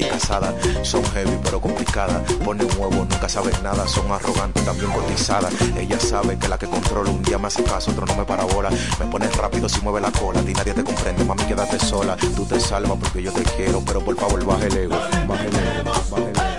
y 0.00 0.04
casada. 0.04 0.54
Son 0.82 1.04
heavy 1.12 1.38
pero 1.42 1.60
complicadas. 1.60 2.20
Ponen 2.44 2.68
huevo, 2.78 3.06
nunca 3.08 3.28
saben 3.28 3.54
nada. 3.62 3.86
Son 3.86 4.10
arrogantes, 4.10 4.64
también 4.64 4.90
cotizadas. 4.92 5.52
Ella 5.76 5.98
sabe 5.98 6.38
que 6.38 6.48
la 6.48 6.58
que 6.58 6.66
controla 6.66 7.10
un 7.10 7.22
día 7.22 7.38
me 7.38 7.48
hace 7.48 7.62
caso, 7.62 7.90
otro 7.90 8.06
no 8.06 8.16
me 8.16 8.24
parabola. 8.24 8.70
Me 8.98 9.06
pone 9.06 9.28
rápido 9.28 9.68
si 9.68 9.80
mueve 9.80 10.00
la 10.00 10.10
cola. 10.12 10.40
A 10.40 10.42
ti 10.42 10.52
nadie 10.52 10.74
te 10.74 10.84
comprende, 10.84 11.24
mami, 11.24 11.44
quédate 11.44 11.78
sola. 11.78 12.16
Tú 12.36 12.44
te 12.44 12.58
salvas 12.60 12.98
porque 12.98 13.22
yo 13.22 13.32
te 13.32 13.42
quiero, 13.42 13.82
pero 13.84 14.04
por 14.04 14.16
favor 14.16 14.44
baja 14.44 14.66
el 14.66 14.76
ego. 14.76 14.96
Baja 15.26 15.44
el 15.44 15.54
ego, 15.54 15.92
baja 16.10 16.22
el 16.22 16.28
ego. 16.28 16.51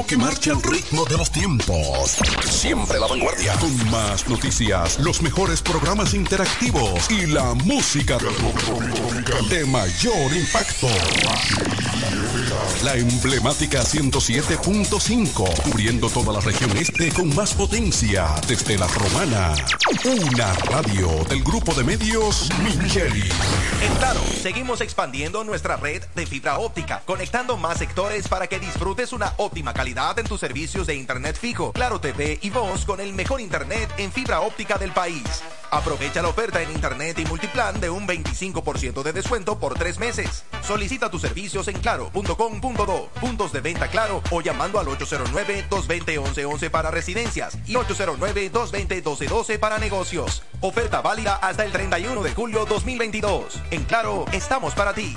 Que 0.00 0.16
marcha 0.16 0.52
al 0.52 0.62
ritmo 0.62 1.04
de 1.04 1.18
los 1.18 1.30
tiempos. 1.30 2.16
Siempre 2.48 2.98
la 2.98 3.06
vanguardia. 3.06 3.52
Con 3.58 3.90
más 3.90 4.26
noticias, 4.26 4.98
los 4.98 5.20
mejores 5.20 5.60
programas 5.60 6.14
interactivos 6.14 7.10
y 7.10 7.26
la 7.26 7.52
música 7.52 8.16
de 9.50 9.66
mayor 9.66 10.34
impacto. 10.34 10.88
La 12.82 12.96
emblemática 12.96 13.82
107.5, 13.82 15.62
cubriendo 15.62 16.10
toda 16.10 16.32
la 16.32 16.40
región 16.40 16.76
este 16.76 17.12
con 17.12 17.32
más 17.32 17.54
potencia 17.54 18.26
desde 18.48 18.76
la 18.76 18.88
romana. 18.88 19.54
Una 20.04 20.52
radio 20.54 21.24
del 21.28 21.44
grupo 21.44 21.74
de 21.74 21.84
medios 21.84 22.48
Micheli. 22.60 23.28
En 23.82 23.94
Claro, 23.98 24.20
seguimos 24.42 24.80
expandiendo 24.80 25.44
nuestra 25.44 25.76
red 25.76 26.02
de 26.16 26.26
fibra 26.26 26.58
óptica, 26.58 27.02
conectando 27.06 27.56
más 27.56 27.78
sectores 27.78 28.26
para 28.26 28.48
que 28.48 28.58
disfrutes 28.58 29.12
una 29.12 29.32
óptima 29.36 29.72
calidad 29.72 30.18
en 30.18 30.26
tus 30.26 30.40
servicios 30.40 30.88
de 30.88 30.96
Internet 30.96 31.38
fijo, 31.40 31.72
Claro 31.72 32.00
TV 32.00 32.40
y 32.42 32.50
voz 32.50 32.84
con 32.84 32.98
el 32.98 33.12
mejor 33.12 33.40
Internet 33.40 33.90
en 33.96 34.10
fibra 34.10 34.40
óptica 34.40 34.76
del 34.76 34.90
país. 34.90 35.22
Aprovecha 35.72 36.20
la 36.20 36.28
oferta 36.28 36.60
en 36.60 36.70
Internet 36.70 37.18
y 37.18 37.24
Multiplan 37.24 37.80
de 37.80 37.88
un 37.88 38.06
25% 38.06 39.02
de 39.02 39.12
descuento 39.14 39.58
por 39.58 39.72
tres 39.72 39.98
meses. 39.98 40.44
Solicita 40.62 41.10
tus 41.10 41.22
servicios 41.22 41.66
en 41.66 41.78
claro.com.do, 41.80 43.08
puntos 43.18 43.52
de 43.52 43.60
venta 43.62 43.88
Claro 43.88 44.22
o 44.30 44.42
llamando 44.42 44.78
al 44.78 44.86
809-220-1111 44.88 46.68
para 46.68 46.90
residencias 46.90 47.56
y 47.66 47.72
809-220-1212 47.76 49.58
para 49.58 49.78
negocios. 49.78 50.42
Oferta 50.60 51.00
válida 51.00 51.36
hasta 51.36 51.64
el 51.64 51.72
31 51.72 52.22
de 52.22 52.34
julio 52.34 52.66
2022. 52.66 53.58
En 53.70 53.84
Claro, 53.84 54.26
estamos 54.32 54.74
para 54.74 54.92
ti. 54.92 55.16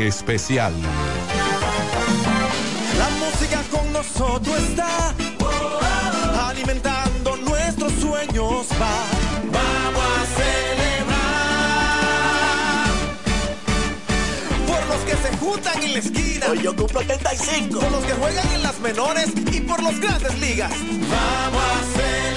Especial. 0.00 0.72
La 2.96 3.08
música 3.18 3.62
con 3.70 3.92
nosotros 3.92 4.56
está 4.58 5.14
alimentando 6.48 7.36
nuestros 7.38 7.92
sueños. 7.94 8.66
Va, 8.80 9.04
vamos 9.52 10.04
a 10.04 10.26
celebrar 10.36 11.18
por 14.66 14.86
los 14.86 15.00
que 15.04 15.16
se 15.16 15.36
juntan 15.38 15.82
en 15.82 15.92
la 15.94 15.98
esquina. 15.98 16.46
Hoy 16.50 16.62
yo 16.62 16.76
cumplo 16.76 17.00
35. 17.00 17.80
Por 17.80 17.90
los 17.90 18.04
que 18.04 18.12
juegan 18.12 18.52
en 18.52 18.62
las 18.62 18.78
menores 18.78 19.32
y 19.52 19.60
por 19.62 19.82
los 19.82 19.98
grandes 19.98 20.38
ligas. 20.38 20.70
Vamos 20.70 21.62
a 21.62 21.82
celebrar. 21.96 22.27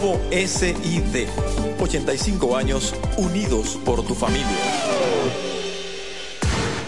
Grupo 0.00 0.18
SID. 0.30 1.28
85 1.78 2.56
años 2.56 2.94
unidos 3.18 3.78
por 3.84 4.02
tu 4.02 4.14
familia. 4.14 4.46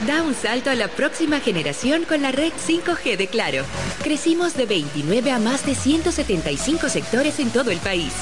Da 0.07 0.23
un 0.23 0.35
salto 0.35 0.71
a 0.71 0.75
la 0.75 0.89
próxima 0.89 1.41
generación 1.41 2.05
con 2.05 2.23
la 2.23 2.33
red 2.33 2.53
5G 2.53 3.17
de 3.17 3.27
Claro. 3.27 3.65
Crecimos 4.03 4.55
de 4.55 4.67
29 4.67 5.31
a 5.31 5.39
más 5.39 5.67
de 5.67 5.75
175 5.75 6.89
sectores 6.89 7.39
en 7.39 7.51
todo 7.51 7.71
el 7.71 7.79
país. 7.79 8.13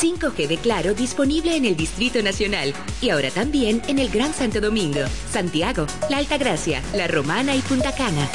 5G 0.00 0.48
de 0.48 0.58
Claro 0.58 0.92
disponible 0.92 1.56
en 1.56 1.64
el 1.64 1.76
Distrito 1.76 2.22
Nacional 2.22 2.74
y 3.00 3.10
ahora 3.10 3.30
también 3.30 3.80
en 3.88 3.98
el 3.98 4.10
Gran 4.10 4.34
Santo 4.34 4.60
Domingo, 4.60 5.00
Santiago, 5.30 5.86
La 6.10 6.18
Altagracia, 6.18 6.82
La 6.94 7.06
Romana 7.06 7.56
y 7.56 7.60
Punta 7.60 7.94
Cana. 7.94 8.28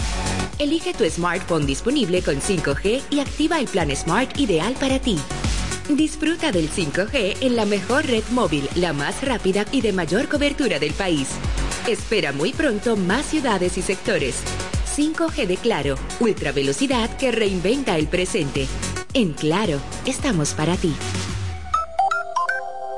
Elige 0.58 0.94
tu 0.94 1.08
smartphone 1.08 1.68
disponible 1.68 2.24
con 2.24 2.42
5G 2.42 3.02
y 3.12 3.20
activa 3.20 3.60
el 3.60 3.68
plan 3.68 3.96
Smart 3.96 4.40
ideal 4.40 4.74
para 4.80 5.00
ti. 5.00 5.18
Disfruta 5.96 6.54
del 6.54 6.72
5G 6.72 7.38
en 7.42 7.58
la 7.58 7.66
mejor 7.66 8.06
red 8.06 8.24
móvil, 8.32 8.68
la 8.76 8.94
más 8.94 9.22
rápida 9.24 9.66
y 9.74 9.82
de 9.82 9.92
mayor 9.92 10.30
cobertura 10.30 10.80
del 10.80 10.94
país. 10.94 11.28
Espera 11.86 12.32
muy 12.32 12.54
pronto 12.54 12.96
más 12.96 13.26
ciudades 13.26 13.78
y 13.78 13.82
sectores. 13.82 14.42
5G 14.96 15.48
de 15.48 15.58
Claro, 15.58 15.96
ultra 16.22 16.54
velocidad 16.54 17.18
que 17.18 17.34
reinventa 17.34 17.98
el 17.98 18.08
presente. 18.08 18.68
En 19.14 19.34
Claro, 19.34 19.80
estamos 20.06 20.54
para 20.54 20.78
ti. 20.78 20.94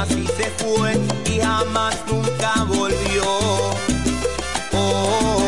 así 0.00 0.26
se 0.26 0.50
fue 0.62 0.98
y 1.26 1.40
jamás 1.40 1.96
nunca 2.08 2.64
volvió. 2.64 3.24
Oh, 4.72 5.36
oh. 5.36 5.39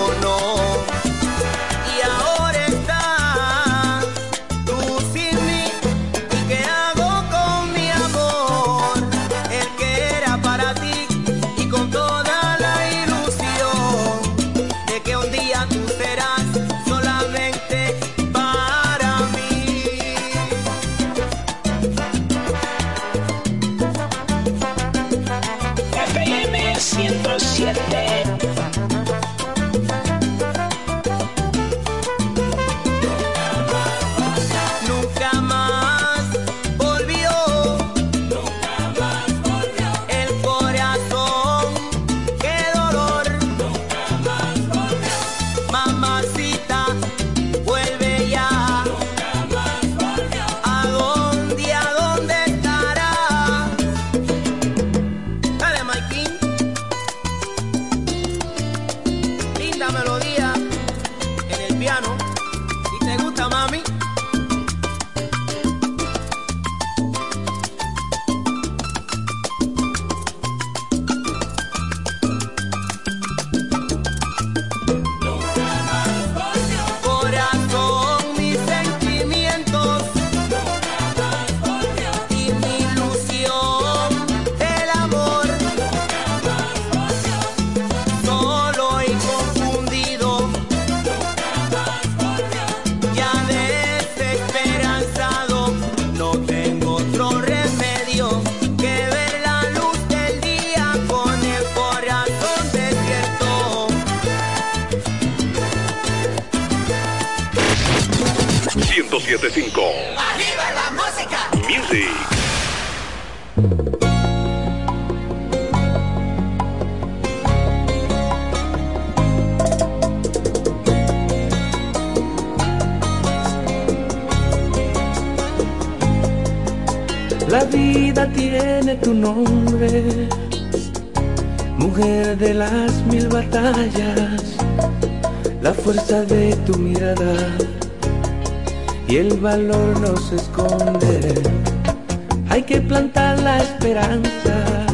Hay 142.49 142.63
que 142.63 142.81
plantar 142.81 143.39
la 143.41 143.59
esperanza 143.59 144.87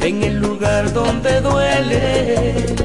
en 0.00 0.22
el 0.22 0.38
lugar 0.38 0.92
donde 0.92 1.40
duele, 1.40 2.76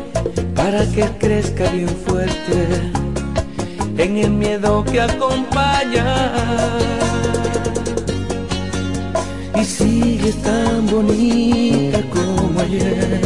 para 0.56 0.84
que 0.92 1.04
crezca 1.20 1.70
bien 1.70 1.90
fuerte, 1.90 2.92
en 3.98 4.18
el 4.18 4.32
miedo 4.32 4.84
que 4.84 5.02
acompaña. 5.02 6.06
Y 9.56 9.64
sigue 9.64 10.32
tan 10.44 10.88
bonita 10.88 12.02
como 12.12 12.60
ayer. 12.62 13.22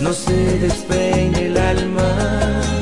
No 0.00 0.12
se 0.12 0.58
despeine 0.58 1.46
el 1.46 1.56
alma. 1.56 2.73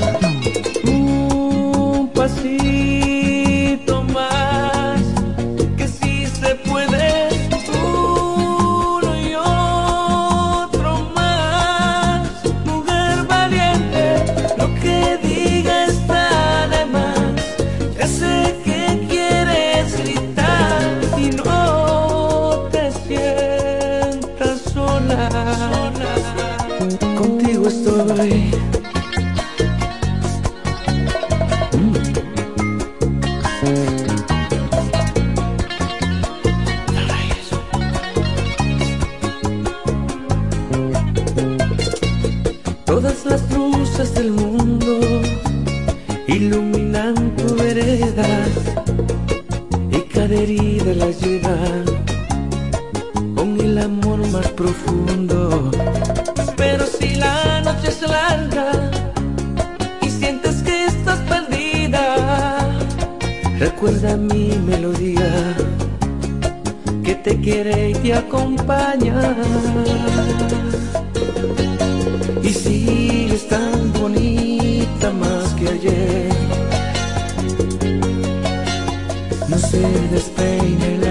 Recuerda 63.63 64.17
mi 64.17 64.59
melodía 64.67 65.55
que 67.05 67.15
te 67.15 67.41
quiere 67.41 67.91
y 67.91 67.95
te 67.95 68.13
acompaña. 68.13 69.37
Y 72.43 72.49
sigues 72.49 73.47
tan 73.47 73.93
bonita 73.93 75.13
más 75.13 75.55
que 75.55 75.69
ayer. 75.69 76.33
No 79.49 79.59
se 79.59 79.81
despeine 80.11 81.02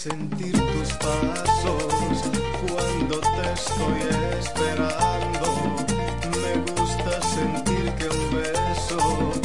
sentir 0.00 0.52
tus 0.52 0.92
pasos 0.94 2.22
cuando 2.66 3.20
te 3.20 3.52
estoy 3.52 4.00
esperando. 4.38 5.46
Me 6.40 6.72
gusta 6.72 7.20
sentir 7.20 7.92
que 7.96 8.08
un 8.08 8.34
beso 8.34 9.39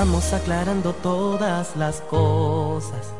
Vamos 0.00 0.32
aclarando 0.32 0.94
todas 0.94 1.76
las 1.76 2.00
cosas. 2.00 3.12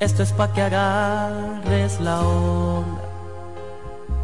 Esto 0.00 0.24
es 0.24 0.32
para 0.32 0.52
que 0.52 0.62
agarres 0.62 2.00
la 2.00 2.22
onda. 2.22 3.09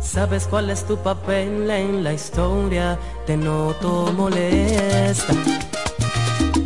Sabes 0.07 0.47
cuál 0.47 0.71
es 0.71 0.85
tu 0.85 0.97
papel 0.97 1.71
en 1.71 2.05
la 2.05 2.12
historia, 2.12 2.99
te 3.27 3.37
noto 3.37 4.12
molesta. 4.16 5.35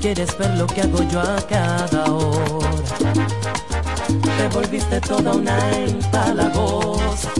Quieres 0.00 0.36
ver 0.38 0.50
lo 0.56 0.66
que 0.66 0.82
hago 0.82 1.02
yo 1.10 1.20
a 1.20 1.36
cada 1.48 2.04
hora. 2.12 3.12
Te 4.06 4.48
volviste 4.54 5.00
toda 5.00 5.32
una 5.32 5.58
empalagosa. 5.76 7.30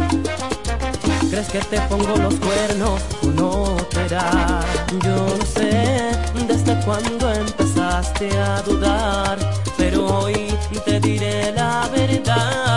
Crees 1.31 1.49
que 1.49 1.61
te 1.61 1.81
pongo 1.83 2.17
los 2.17 2.35
cuernos, 2.37 3.03
tú 3.21 3.31
no 3.33 3.77
te 3.91 4.09
das. 4.09 4.65
Yo 5.05 5.37
no 5.39 5.45
sé 5.45 6.11
desde 6.49 6.81
cuándo 6.85 7.33
empezaste 7.33 8.37
a 8.37 8.63
dudar, 8.63 9.39
pero 9.77 10.07
hoy 10.07 10.55
te 10.85 10.99
diré 10.99 11.53
la 11.53 11.89
verdad. 11.95 12.70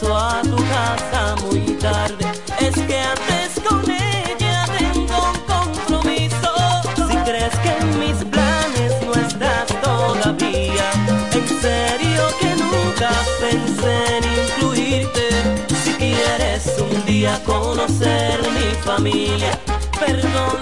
paso 0.00 0.16
a 0.16 0.42
tu 0.42 0.56
casa 0.56 1.34
muy 1.46 1.60
tarde. 1.76 2.26
Es 2.60 2.74
que 2.74 2.98
antes 2.98 3.60
con 3.66 3.90
ella 3.90 4.64
tengo 4.78 5.32
un 5.32 5.40
compromiso. 5.46 6.82
Si 7.08 7.16
crees 7.18 7.54
que 7.58 7.84
mis 7.98 8.24
planes 8.24 8.92
no 9.04 9.14
estás 9.14 9.66
todavía, 9.82 10.90
en 11.32 11.48
serio 11.60 12.22
que 12.40 12.54
nunca 12.56 13.10
pensé 13.40 14.18
en 14.18 14.24
incluirte. 14.24 15.66
Si 15.84 15.92
quieres 15.94 16.76
un 16.78 17.04
día 17.06 17.40
conocer 17.44 18.40
mi 18.52 18.74
familia, 18.84 19.58
perdón. 19.98 20.57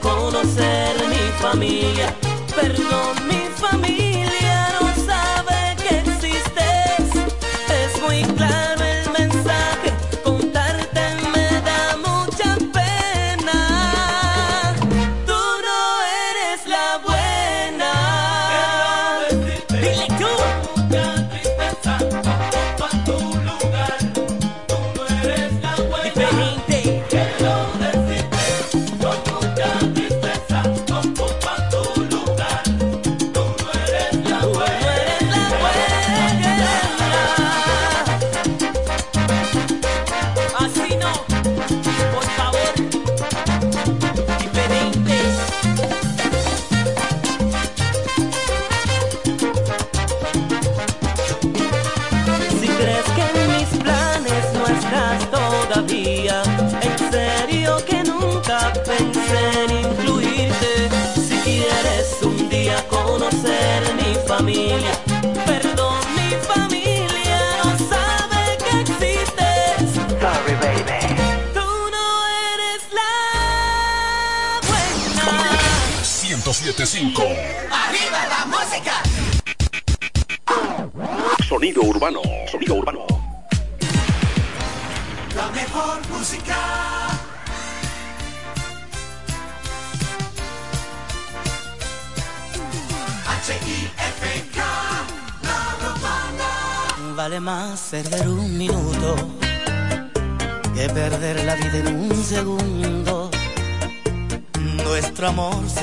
conocer 0.00 0.94
mi 1.08 1.32
familia. 1.40 2.33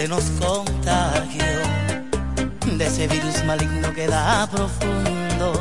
se 0.01 0.07
nos 0.07 0.23
contagió 0.39 1.43
de 2.75 2.87
ese 2.87 3.07
virus 3.07 3.43
maligno 3.45 3.93
que 3.93 4.07
da 4.07 4.47
profundo. 4.49 5.53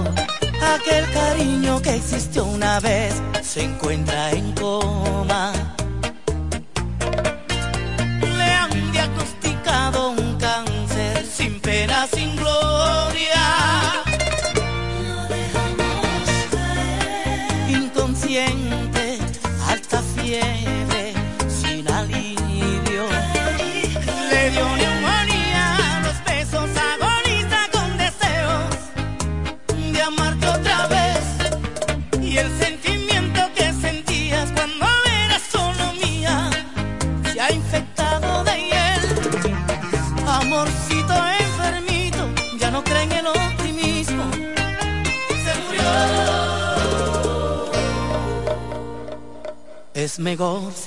Aquel 0.75 1.05
cariño 1.13 1.83
que 1.83 1.97
existió 1.97 2.47
una 2.47 2.81
vez 2.81 3.21
se 3.43 3.65
encuentra 3.65 4.31
en 4.31 4.53
coma 4.53 5.53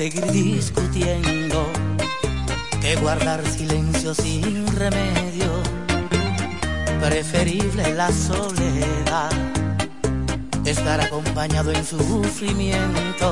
seguir 0.04 0.26
discutiendo 0.34 1.66
que 2.82 2.98
guardar 2.98 3.42
silencio 3.48 4.13
sin 4.13 4.68
remedio. 4.76 5.50
Preferible 7.00 7.94
la 7.94 8.12
soledad, 8.12 9.32
estar 10.66 11.00
acompañado 11.00 11.72
en 11.72 11.86
sufrimiento 11.86 13.23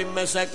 rimesek 0.00 0.49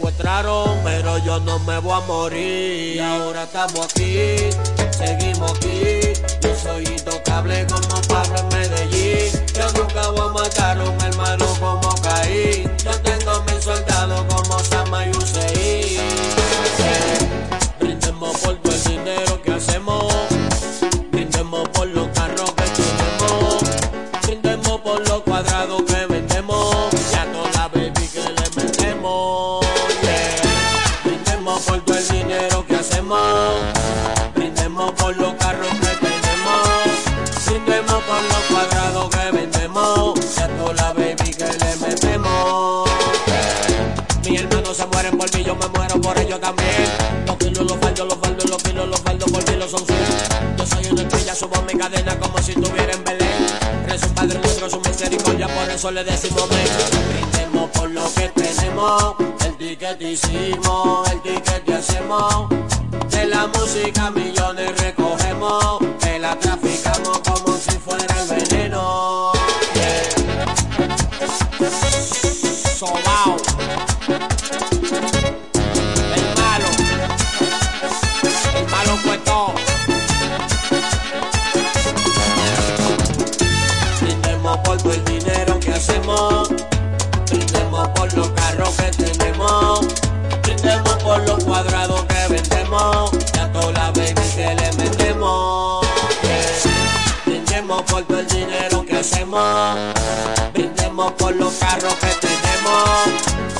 Brindemos 100.54 101.14
por 101.14 101.36
los 101.36 101.54
carros 101.56 101.96
que 101.96 102.08
tenemos. 102.22 103.10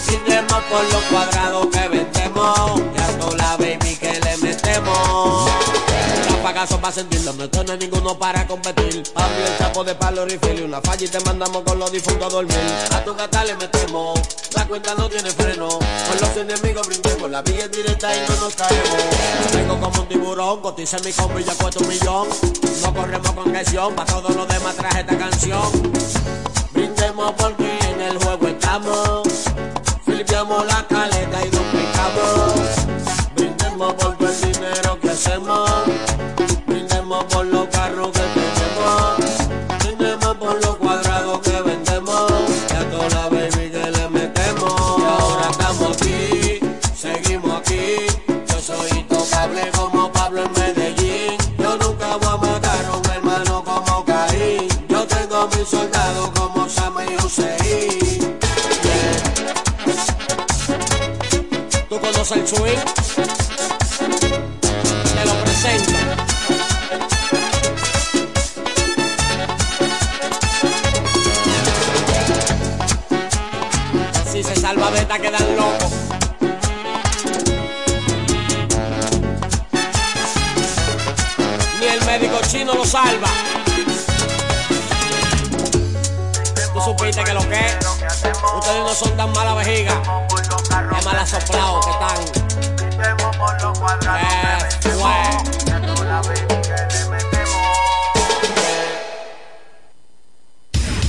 Brindemos 0.06 0.64
por 0.66 0.84
los 0.94 1.04
cuadrados 1.06 1.68
que 1.68 1.88
vendemos. 1.88 2.82
Y 2.96 3.02
a 3.02 3.20
toda 3.20 3.38
la 3.38 3.58
baby 3.58 3.96
que 3.96 4.20
le 4.20 4.38
metemos. 4.38 5.65
Pagazo 6.46 6.80
para 6.80 6.94
sentirlo, 6.94 7.34
no 7.34 7.72
hay 7.72 7.80
ninguno 7.80 8.20
para 8.20 8.46
competir. 8.46 9.02
Papi, 9.16 9.42
el 9.48 9.58
chapo 9.58 9.84
de 9.84 9.96
palo 9.96 10.26
refill 10.26 10.60
y 10.60 10.62
una 10.62 10.80
falla 10.80 11.04
y 11.04 11.08
te 11.08 11.20
mandamos 11.22 11.64
con 11.64 11.80
los 11.80 11.92
difuntos 11.92 12.28
a 12.28 12.30
dormir. 12.30 12.56
A 12.92 13.04
tu 13.04 13.16
gata 13.16 13.44
le 13.46 13.56
metemos, 13.56 14.20
la 14.56 14.68
cuenta 14.68 14.94
no 14.94 15.10
tiene 15.10 15.32
freno. 15.32 15.68
Con 15.70 16.22
los 16.22 16.38
enemigos 16.38 16.88
brindemos, 16.88 17.32
la 17.32 17.42
vía 17.42 17.66
es 17.66 17.72
directa 17.72 18.16
y 18.16 18.20
no 18.30 18.36
nos 18.42 18.54
caemos. 18.54 19.54
Vengo 19.56 19.80
como 19.80 20.02
un 20.04 20.08
tiburón, 20.08 20.62
cotiza 20.62 21.00
mi 21.00 21.12
combo 21.14 21.40
y 21.40 21.44
ya 21.46 21.56
cuesta 21.56 21.80
un 21.80 21.88
millón. 21.88 22.28
No 22.84 22.94
corremos 22.94 23.32
con 23.32 23.52
presión, 23.52 23.96
para 23.96 24.14
todos 24.14 24.36
los 24.36 24.48
demás 24.48 24.76
traje 24.76 25.00
esta 25.00 25.18
canción. 25.18 25.94
Brindemos 26.74 27.34
porque 27.40 27.80
en 27.90 28.02
el 28.02 28.24
juego 28.24 28.48
estamos. 28.50 29.28
Flipeamos 30.06 30.68
la 30.68 30.86
caleta 30.88 31.44
y 31.44 31.50
duplicamos. 31.50 32.54
Brindemos 33.34 33.94
por 33.96 34.15
soldados 55.66 56.30
como 56.32 56.70
Sama 56.70 57.04
y 57.06 57.16
Hussein. 57.16 58.00
Yeah. 58.84 59.24
¿Tú 61.90 62.00
conoces 62.00 62.32
el 62.32 62.48
swing? 62.48 62.78
Te 65.16 65.26
lo 65.26 65.34
presento. 65.44 65.92
Si 74.32 74.44
se 74.44 74.56
salva 74.56 74.90
beta 74.92 75.18
quedan 75.18 75.56
locos. 75.56 75.94
Ni 81.80 81.86
el 81.88 82.06
médico 82.06 82.40
chino 82.48 82.74
lo 82.76 82.86
salva. 82.86 83.30
Supiste 86.86 87.24
que 87.24 87.34
lo 87.34 87.42
que 87.50 87.56
es. 87.56 87.78
Ustedes 88.58 88.80
no 88.80 88.94
son 88.94 89.18
tan 89.18 89.32
mala 89.34 89.56
vejiga. 89.56 90.02
Es 90.98 91.06
mala 91.06 91.26
soplado 91.26 91.82
que 91.82 91.90
están. 91.90 92.18
Fue. 94.82 95.16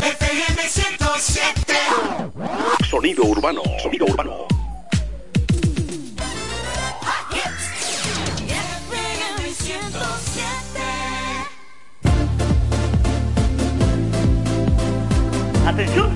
FM 0.09 0.69
107. 0.69 1.75
Sonido 2.89 3.25
urbano, 3.25 3.63
sonido 3.83 4.07
urbano. 4.07 4.56
Atención. 15.67 16.11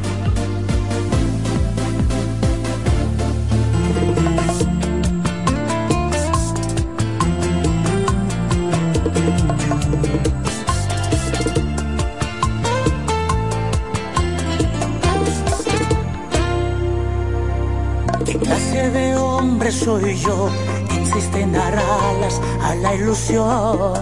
¿Qué 18.24 18.38
clase 18.38 18.90
de 18.90 19.16
hombre 19.16 19.72
soy 19.72 20.16
yo 20.16 20.48
que 20.88 20.94
insiste 20.94 21.40
en 21.40 21.52
dar 21.52 21.74
alas 21.74 22.40
a 22.62 22.76
la 22.76 22.94
ilusión 22.94 23.94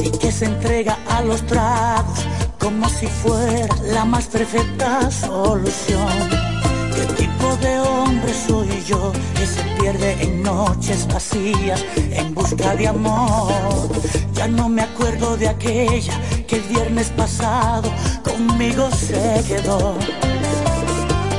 y 0.00 0.10
que 0.10 0.32
se 0.32 0.46
entrega 0.46 0.98
a 1.08 1.22
los 1.22 1.46
tragos 1.46 2.26
como 2.66 2.88
si 2.88 3.06
fuera 3.06 3.72
la 3.94 4.04
más 4.04 4.26
perfecta 4.26 5.08
solución? 5.08 6.12
¿Qué 6.96 7.04
tipo 7.14 7.56
de 7.58 7.78
hombre 7.78 8.34
soy 8.34 8.82
yo 8.84 9.12
que 9.36 9.46
se 9.46 9.62
pierde 9.78 10.20
en 10.20 10.42
noches 10.42 11.06
vacías 11.06 11.80
en 11.94 12.34
busca 12.34 12.74
de 12.74 12.88
amor? 12.88 13.52
Ya 14.32 14.48
no 14.48 14.68
me 14.68 14.82
acuerdo 14.82 15.36
de 15.36 15.48
aquella 15.48 16.20
que 16.48 16.56
el 16.56 16.62
viernes 16.62 17.10
pasado 17.10 17.88
conmigo 18.24 18.90
se 18.90 19.44
quedó. 19.46 19.94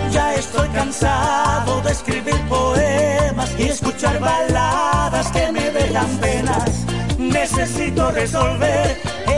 Ya 0.10 0.34
estoy 0.34 0.70
cansado 0.70 1.82
de 1.82 1.91
escribir 1.91 2.39
poemas 2.47 3.49
y 3.60 3.64
escuchar 3.64 4.18
baladas 4.22 5.28
que 5.34 5.52
me 5.52 5.72
dejan 5.72 6.08
penas. 6.20 6.86
Necesito 7.20 8.12
resolver 8.12 8.97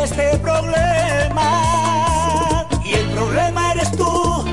este 0.09 0.37
problema. 0.39 1.47
Y 2.83 2.93
el 2.93 3.05
problema 3.09 3.73
eres 3.73 3.91
tú, 3.91 4.45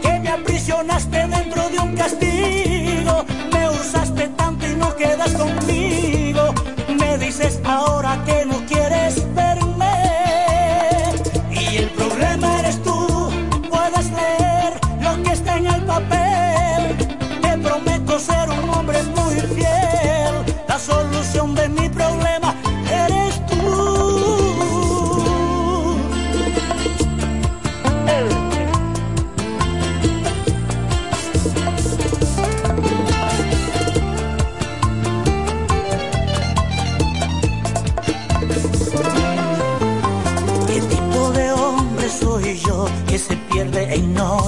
que 0.00 0.20
me 0.20 0.28
aprisionaste 0.28 1.26
dentro 1.26 1.68
de 1.70 1.78
un 1.78 1.96
castigo. 1.96 3.24
Me 3.52 3.68
usaste 3.70 4.28
tanto 4.28 4.66
y 4.66 4.74
no 4.76 4.94
quedas 4.94 5.32
conmigo. 5.32 6.54
Me 7.00 7.18
dices 7.18 7.60
ahora 7.64 8.22
que 8.24 8.46
no 8.46 8.51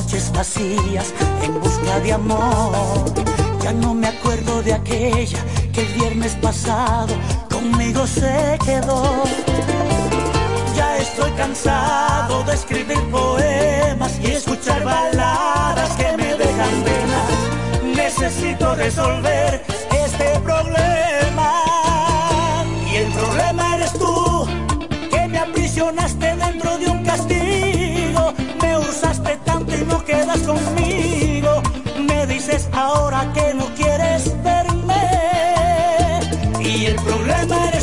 noches 0.04 0.30
vacías 0.32 1.14
en 1.42 1.60
busca 1.60 2.00
de 2.00 2.12
amor? 2.12 3.04
Ya 3.62 3.72
no 3.72 3.94
me 3.94 4.08
acuerdo 4.08 4.62
de 4.62 4.74
aquella 4.74 5.38
que 5.72 5.80
el 5.80 5.92
viernes 5.94 6.34
pasado 6.42 7.14
conmigo 7.50 8.06
se 8.06 8.58
quedó. 8.64 9.24
Ya 10.76 10.98
estoy 10.98 11.30
cansado 11.32 12.42
de 12.44 12.54
escribir 12.54 13.00
poemas 13.10 14.18
y 14.22 14.32
escuchar 14.32 14.84
baladas 14.84 15.90
que 15.96 16.16
me 16.16 16.34
dejan 16.34 16.74
penas. 16.88 17.96
Necesito 17.96 18.74
resolver 18.74 19.64
este 20.04 20.40
problema. 20.40 21.13
conmigo, 30.42 31.62
me 31.98 32.26
dices 32.26 32.68
ahora 32.72 33.30
que 33.32 33.54
no 33.54 33.66
quieres 33.74 34.32
verme. 34.42 34.94
Y 36.60 36.86
el 36.86 36.96
problema 36.96 37.70
es 37.70 37.73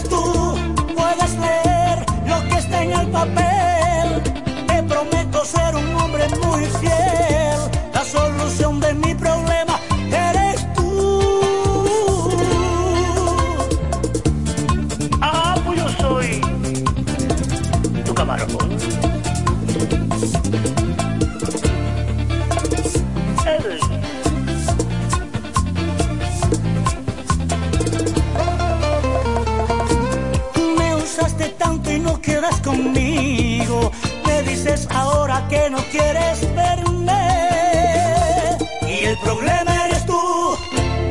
quieres 35.92 36.56
verme. 36.56 37.24
Y 38.88 39.06
el 39.06 39.18
problema 39.18 39.86
eres 39.86 40.06
tú, 40.06 40.58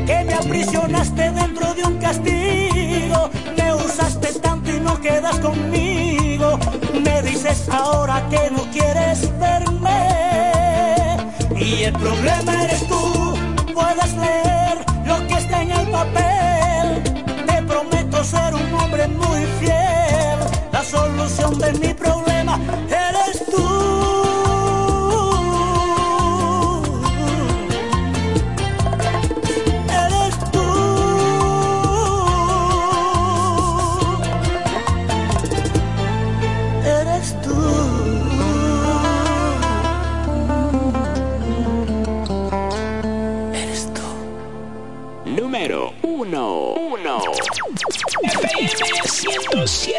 que 0.06 0.24
me 0.24 0.34
aprisionaste 0.34 1.30
dentro 1.30 1.74
de 1.74 1.82
un 1.84 1.98
castigo. 1.98 3.30
Me 3.56 3.74
usaste 3.74 4.28
tanto 4.40 4.70
y 4.70 4.80
no 4.80 5.00
quedas 5.00 5.38
conmigo. 5.40 6.58
Me 7.04 7.22
dices 7.22 7.68
ahora 7.68 8.26
que 8.30 8.50
no 8.50 8.62
quieres 8.72 9.30
verme. 9.38 10.00
Y 11.56 11.84
el 11.84 11.92
problema 11.92 12.64
eres 12.64 12.86
tú, 12.88 13.34
puedes 13.74 14.14
leer. 14.14 14.39
minutos 49.52 49.89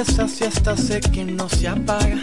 esas 0.00 0.32
fiestas 0.32 0.80
sé 0.80 1.00
que 1.00 1.24
no 1.24 1.48
se 1.48 1.68
apaga. 1.68 2.16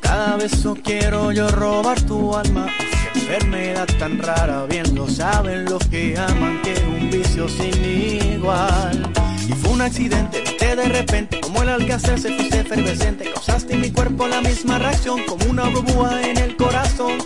Cada 0.00 0.36
beso 0.36 0.76
quiero 0.82 1.32
yo 1.32 1.48
robar 1.48 1.98
tu 2.02 2.36
alma. 2.36 2.66
Esa 2.78 3.18
enfermedad 3.18 3.88
tan 3.98 4.18
rara, 4.18 4.66
bien 4.66 4.94
lo 4.94 5.08
saben 5.08 5.64
los 5.64 5.86
que 5.88 6.18
aman, 6.18 6.60
que 6.62 6.72
es 6.74 6.82
un 6.82 7.10
vicio 7.10 7.48
sin 7.48 8.34
igual. 8.34 9.10
Y 9.48 9.52
fue 9.52 9.70
un 9.70 9.80
accidente, 9.80 10.42
viste 10.42 10.76
de 10.76 10.84
repente, 10.84 11.40
como 11.40 11.62
el 11.62 11.70
alcacer 11.70 12.20
se 12.20 12.34
fuiste 12.36 12.60
efervescente. 12.60 13.30
Causaste 13.32 13.74
en 13.74 13.80
mi 13.80 13.90
cuerpo 13.90 14.28
la 14.28 14.42
misma 14.42 14.78
reacción, 14.78 15.22
como 15.24 15.46
una 15.46 15.68
burbuja 15.68 16.20
en 16.28 16.36
el 16.36 16.56
corazón. 16.56 17.18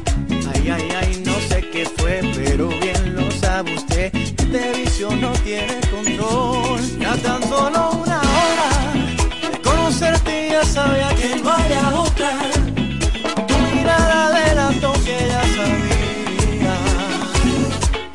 Ay, 0.55 0.71
ay, 0.71 0.89
ay, 1.01 1.23
no 1.27 1.35
sé 1.49 1.69
qué 1.73 1.87
fue, 1.97 2.21
pero 2.37 2.69
bien 2.69 3.17
lo 3.17 3.29
sabe 3.33 3.75
usted. 3.75 4.15
Este 4.15 4.73
vicio 4.81 5.11
no 5.17 5.33
tiene 5.45 5.81
control. 5.91 6.14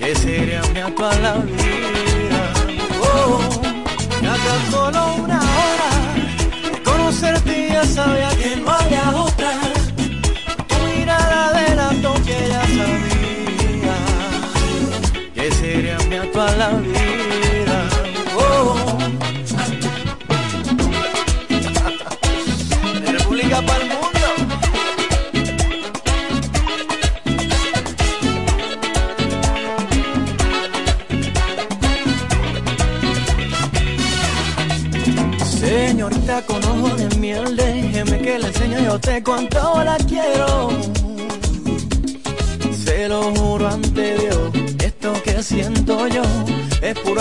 Esa 0.10 0.28
era 0.28 0.64
una 0.66 0.90
palabra. 0.96 1.79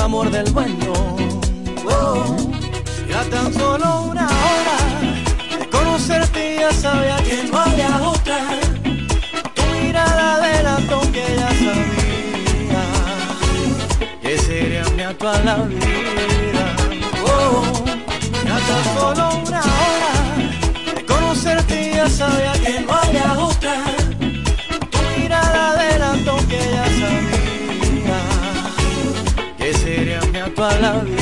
amor 0.08 0.30
del 0.30 0.50
bueno. 0.52 0.92
Oh, 1.84 2.34
ya 3.10 3.22
tan 3.24 3.52
solo 3.52 4.04
una 4.10 4.26
hora 4.26 4.78
de 5.58 5.68
conocerte 5.68 6.56
ya 6.60 6.72
sabía 6.72 7.16
que 7.28 7.44
no 7.44 7.58
había 7.58 7.90
otra. 8.14 8.38
Tu 9.54 9.62
mirada 9.74 10.40
delató 10.40 11.00
que 11.12 11.24
ya 11.40 11.50
sabía 11.66 12.82
que 14.22 14.38
sería 14.38 14.84
mi 14.96 15.02
actual 15.02 15.44
la 15.44 15.56
vida. 15.56 16.66
Oh, 17.26 17.62
ya 18.46 18.56
tan 18.68 18.84
solo 18.98 19.24
una 19.46 19.60
hora 19.60 20.14
de 20.94 21.04
conocerte 21.04 21.92
ya 21.96 22.08
sabía 22.08 22.52
love. 30.88 31.17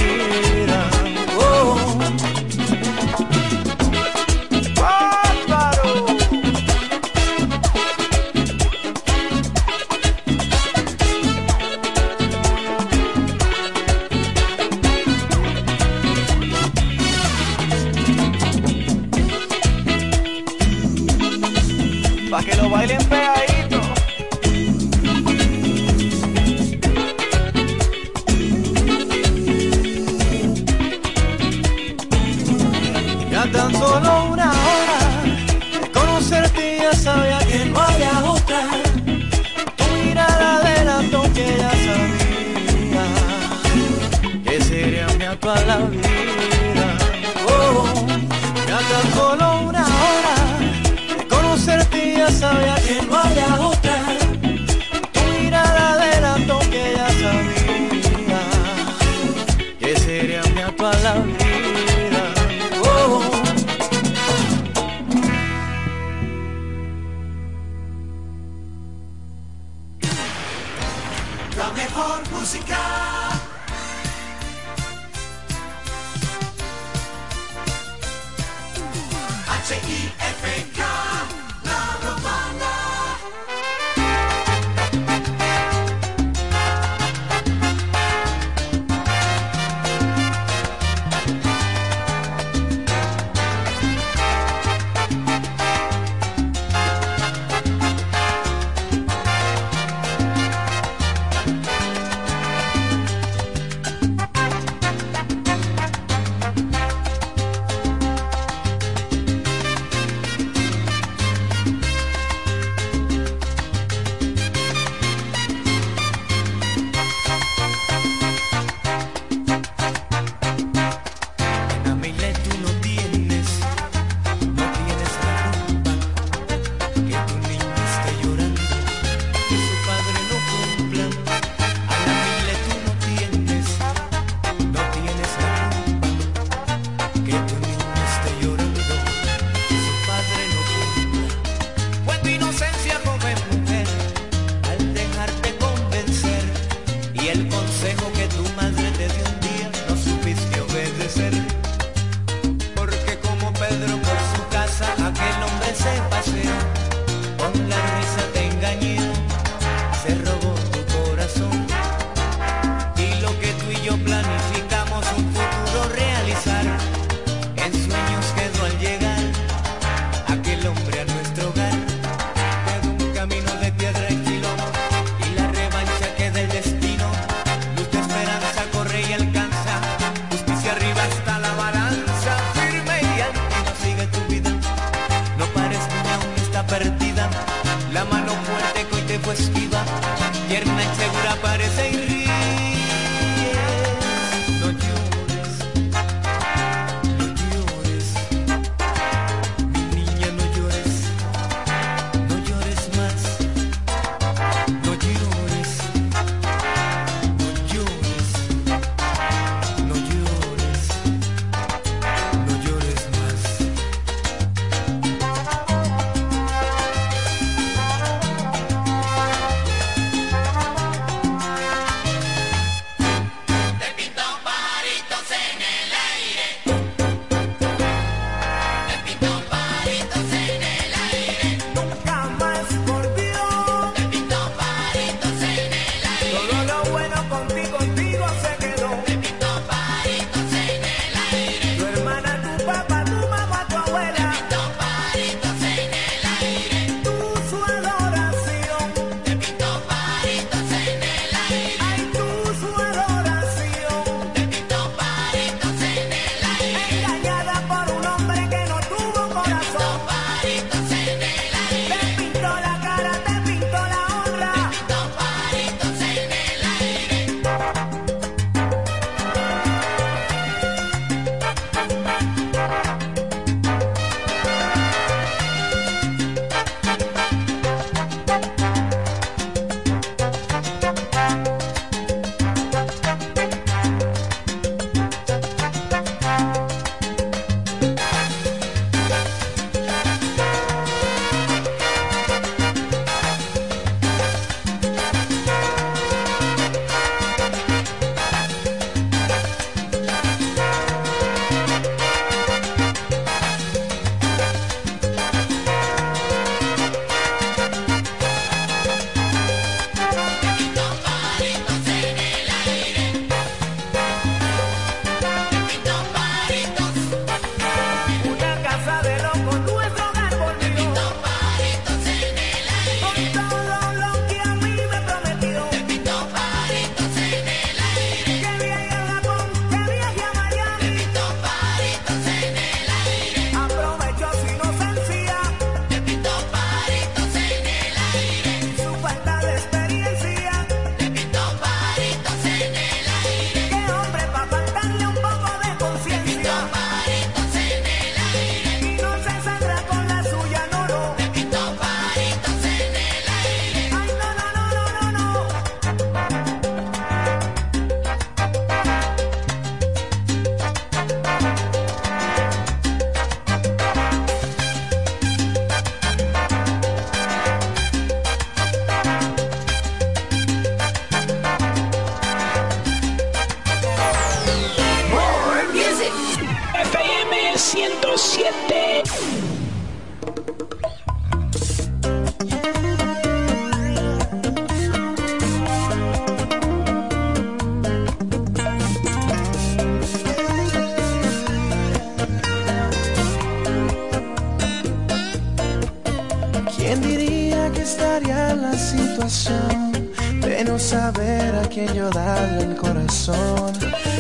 En 397.99 398.63
la 398.63 398.73
situación 398.73 399.93
de 400.41 400.65
no 400.65 400.79
saber 400.79 401.55
a 401.55 401.69
quién 401.69 401.93
yo 401.95 402.11
darle 402.11 402.65
el 402.65 402.77
corazón? 402.77 403.73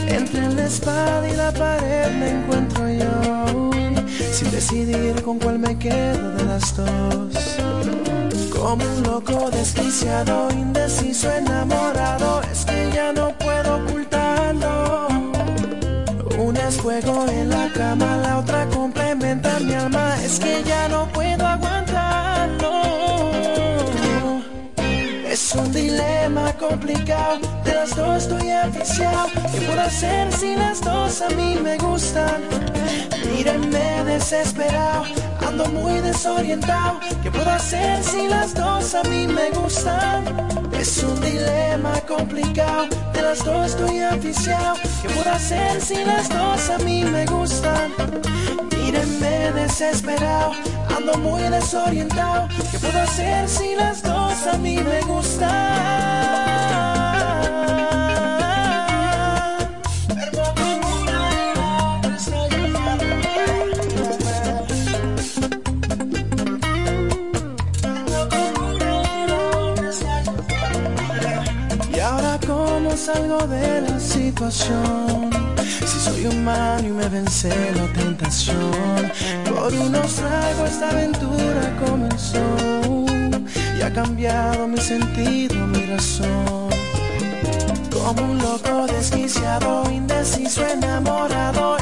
Entre 0.08 0.48
la 0.54 0.66
espada 0.66 1.28
y 1.28 1.36
la 1.36 1.52
pared 1.52 2.10
me 2.18 2.30
encuentro 2.30 2.88
yo, 2.88 3.70
sin 4.32 4.50
decidir 4.50 5.22
con 5.22 5.38
cuál 5.38 5.58
me 5.58 5.76
quedo 5.78 6.32
de 6.36 6.44
las 6.44 6.76
dos. 6.76 7.34
Como 8.50 8.84
un 8.84 9.02
loco 9.02 9.50
desquiciado, 9.50 10.48
indeciso, 10.52 11.30
enamorado, 11.30 12.42
es 12.50 12.64
que 12.64 12.90
ya 12.94 13.12
no 13.12 13.36
puedo 13.38 13.76
ocultarlo. 13.76 15.08
Una 16.38 16.68
es 16.68 16.76
fuego 16.76 17.26
en 17.28 17.50
la 17.50 17.70
cama, 17.74 18.16
la 18.16 18.38
otra 18.38 18.66
complementa 18.68 19.58
mi 19.60 19.74
alma. 19.74 20.16
Es 20.24 20.38
que 20.40 20.62
ya 20.64 20.88
no 20.88 21.06
puedo 21.12 21.46
aguantarlo. 21.46 21.75
Complicado, 26.68 27.38
de 27.64 27.74
las 27.74 27.94
dos 27.94 28.22
estoy 28.24 28.50
aficiado. 28.50 29.28
¿Qué 29.52 29.60
puedo 29.60 29.80
hacer 29.80 30.32
si 30.32 30.54
las 30.56 30.80
dos 30.80 31.22
a 31.22 31.28
mí 31.30 31.58
me 31.62 31.76
gustan? 31.78 32.42
Mírenme 33.24 34.04
desesperado, 34.04 35.04
ando 35.46 35.66
muy 35.66 36.00
desorientado. 36.00 37.00
¿Qué 37.22 37.30
puedo 37.30 37.50
hacer 37.50 38.02
si 38.02 38.28
las 38.28 38.54
dos 38.54 38.94
a 38.94 39.02
mí 39.04 39.26
me 39.26 39.50
gustan? 39.50 40.24
Es 40.72 41.02
un 41.02 41.20
dilema 41.20 42.00
complicado, 42.06 42.86
de 43.12 43.22
las 43.22 43.44
dos 43.44 43.66
estoy 43.66 44.00
aficiado. 44.00 44.74
¿Qué 45.02 45.08
puedo 45.08 45.30
hacer 45.30 45.80
si 45.80 46.04
las 46.04 46.28
dos 46.28 46.70
a 46.70 46.78
mí 46.78 47.04
me 47.04 47.26
gustan? 47.26 47.92
Mírenme 48.76 49.52
desesperado, 49.52 50.52
ando 50.96 51.16
muy 51.18 51.42
desorientado. 51.42 52.48
¿Qué 52.70 52.78
puedo 52.78 53.00
hacer 53.00 53.48
si 53.48 53.74
las 53.74 54.02
dos 54.02 54.46
a 54.46 54.58
mí 54.58 54.76
me 54.78 55.00
gustan? 55.02 56.15
Salgo 73.06 73.46
de 73.46 73.82
la 73.82 74.00
situación. 74.00 75.30
Si 75.90 75.98
soy 76.06 76.26
humano 76.26 76.88
y 76.88 76.90
me 76.90 77.08
vence 77.08 77.50
la 77.78 77.86
tentación. 77.92 79.12
Por 79.48 79.72
unos 79.74 80.14
tragos 80.14 80.70
esta 80.72 80.90
aventura 80.90 81.64
comenzó. 81.86 82.46
Y 83.78 83.82
ha 83.82 83.92
cambiado 83.92 84.66
mi 84.66 84.80
sentido, 84.80 85.54
mi 85.68 85.82
razón. 85.86 86.68
Como 87.92 88.22
un 88.32 88.38
loco 88.38 88.86
desquiciado, 88.88 89.88
indeciso, 89.92 90.66
enamorado 90.66 91.78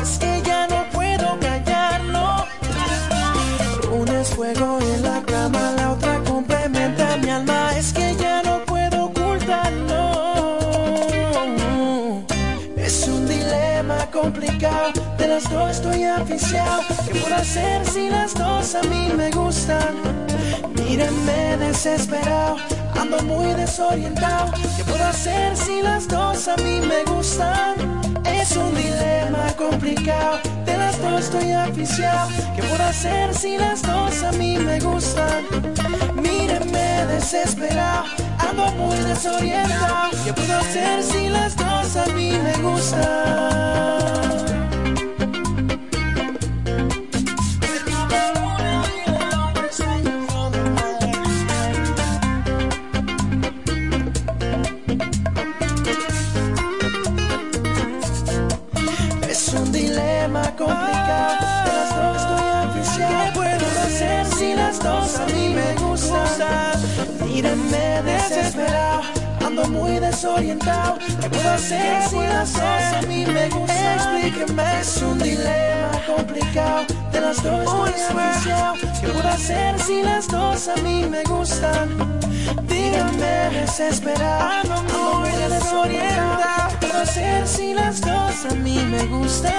las 15.35 15.51
dos 15.51 15.71
estoy 15.73 16.05
aficiado 16.05 16.83
¿Qué 17.07 17.19
puedo 17.19 17.35
hacer 17.35 17.85
si 17.87 18.09
las 18.09 18.35
dos 18.35 18.75
a 18.77 18.83
mí 18.83 19.09
me 19.17 19.31
gustan? 19.33 19.97
Mírenme 20.77 21.57
desesperado, 21.57 22.57
ando 23.01 23.21
muy 23.25 23.53
desorientado 23.55 24.53
¿Qué 24.77 24.85
puedo 24.85 25.05
hacer 25.05 25.57
si 25.57 25.83
las 25.83 26.07
dos 26.07 26.47
a 26.47 26.57
mí 26.59 26.81
me 26.87 27.03
gustan? 27.13 27.75
Es 28.25 28.57
un 28.57 28.73
dilema 28.77 29.53
complicado, 29.57 30.39
de 30.65 30.77
las 30.77 31.01
dos 31.03 31.25
estoy 31.25 31.51
aficiado 31.51 32.29
¿Qué 32.55 32.63
puedo 32.63 32.85
hacer 32.85 33.35
si 33.35 33.59
las 33.59 33.83
dos 33.83 34.23
a 34.23 34.31
mí 34.33 34.57
me 34.59 34.79
gustan? 34.79 35.43
Mírenme 36.15 37.07
desesperado, 37.07 38.05
ando 38.39 38.67
muy 38.73 38.97
desorientado 38.99 40.11
¿Qué 40.25 40.33
puedo 40.33 40.57
hacer 40.59 41.03
si 41.03 41.29
las 41.29 41.57
dos 41.57 41.97
a 41.97 42.07
mí 42.13 42.31
me 42.31 42.53
gustan? 42.63 44.44
Desesperado, 68.03 69.03
ando 69.45 69.69
muy 69.69 69.99
desorientado. 69.99 70.99
¿Qué 71.21 71.31
puedo 71.31 71.51
hacer 71.51 72.03
si 72.09 72.17
las 72.17 72.53
dos 72.53 72.63
a 72.63 73.03
mí 73.07 73.27
me 73.27 73.49
gustan? 73.49 73.95
Explíqueme, 73.97 74.81
es 74.81 75.03
un 75.03 75.19
dilema 75.19 75.91
complicado, 76.07 76.85
de 77.13 77.21
las 77.21 77.43
dos 77.43 77.61
estoy 77.61 77.93
aficiado. 78.01 78.75
¿Qué 79.01 79.09
puedo 79.09 79.29
hacer 79.29 79.79
si 79.79 80.03
las 80.03 80.29
dos 80.29 80.69
a 80.69 80.77
mí 80.83 81.07
me 81.09 81.23
gustan? 81.25 82.21
Díganme 82.69 83.51
desesperado, 83.61 84.75
ando 84.75 84.83
muy 85.21 85.31
desorientado. 85.31 86.79
¿Qué 86.81 86.87
puedo 86.87 87.03
hacer 87.03 87.47
si 87.47 87.75
las 87.75 88.01
dos 88.01 88.47
a 88.51 88.55
mí 88.55 88.79
me 88.91 89.07
gustan? 89.07 89.53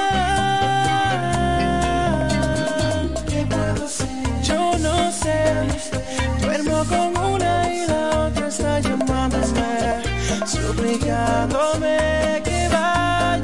¿Qué 3.27 3.45
puedo 3.49 3.85
hacer? 3.85 4.07
Yo 4.43 4.77
no 4.79 5.11
sé. 5.11 5.53
Duermo 6.41 6.85
con 6.85 7.14
está 8.57 8.79
llamándome, 8.79 10.01
suplicándome 10.45 12.41
que 12.43 12.69
vaya, 12.69 13.41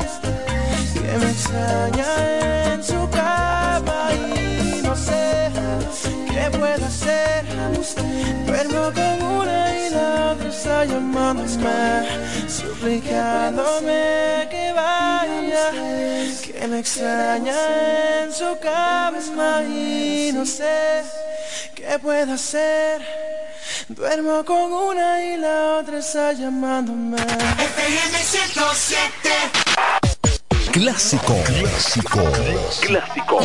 que 0.94 1.18
me 1.20 1.30
extraña 1.32 2.74
en 2.74 2.84
su 2.84 3.10
cama 3.10 4.10
y 4.14 4.82
no 4.82 4.96
sé 4.96 5.50
qué 6.30 6.58
puedo 6.58 6.86
hacer. 6.86 7.46
Duermo 8.46 8.92
con 8.94 9.22
una 9.40 9.80
y 9.80 9.90
la 9.90 10.32
otra 10.32 10.50
está 10.50 10.86
llamándome, 10.86 12.08
suplicándome 12.48 14.48
que 14.50 14.72
vaya, 14.74 15.72
que 16.42 16.68
me 16.70 16.80
extraña 16.80 18.24
en 18.24 18.32
su 18.32 18.58
cabeza 18.62 19.64
y 19.64 20.32
no 20.34 20.46
sé 20.46 21.04
qué 21.76 22.00
puedo 22.00 22.34
hacer. 22.34 23.31
Duermo 23.96 24.46
con 24.46 24.72
una 24.72 25.22
y 25.22 25.38
la 25.38 25.80
otra 25.80 26.00
está 26.00 26.32
llamándome. 26.32 27.18
FM 27.18 28.18
107. 28.24 29.30
Clásico. 30.72 31.36
Clásico. 31.44 32.22
Clásico. 32.82 33.42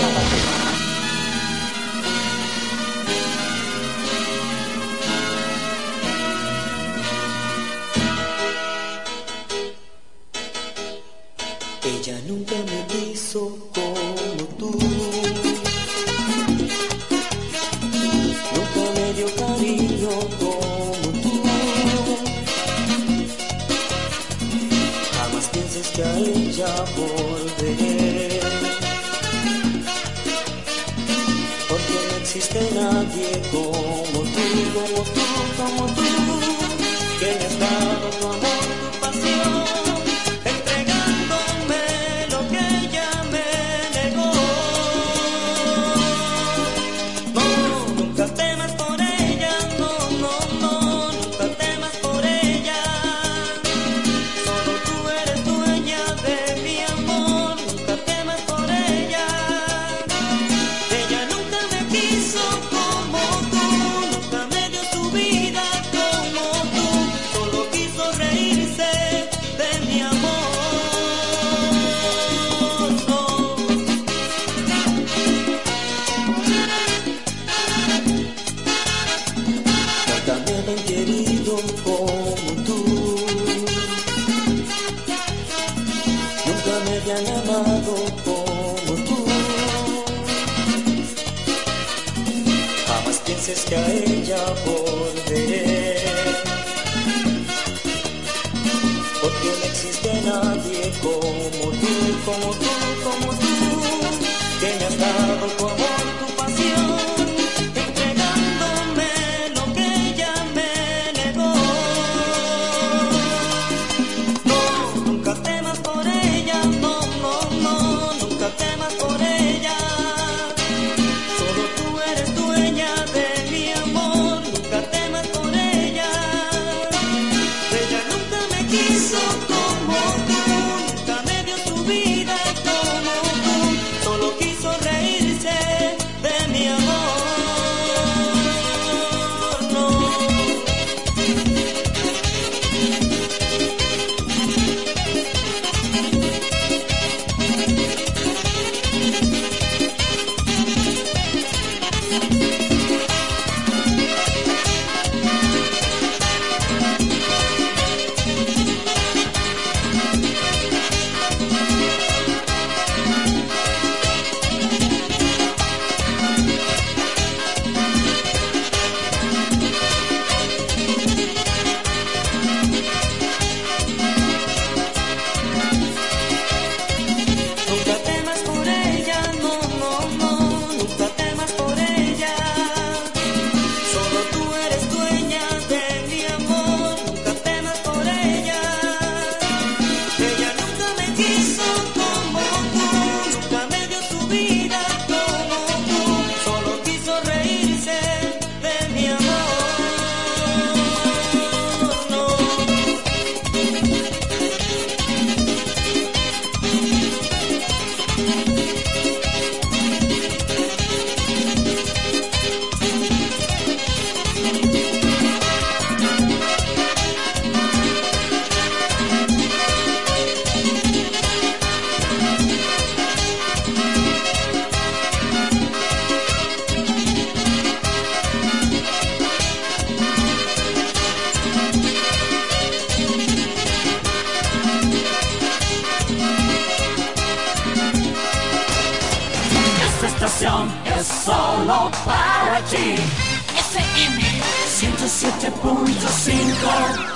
107.5. 245.27 247.16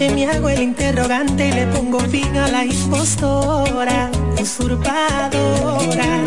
Noche 0.00 0.14
me 0.14 0.26
hago 0.26 0.48
el 0.48 0.62
interrogante 0.62 1.48
y 1.48 1.52
le 1.52 1.66
pongo 1.66 2.00
fin 2.00 2.34
a 2.36 2.48
la 2.48 2.64
impostora, 2.64 4.10
usurpadora. 4.40 6.24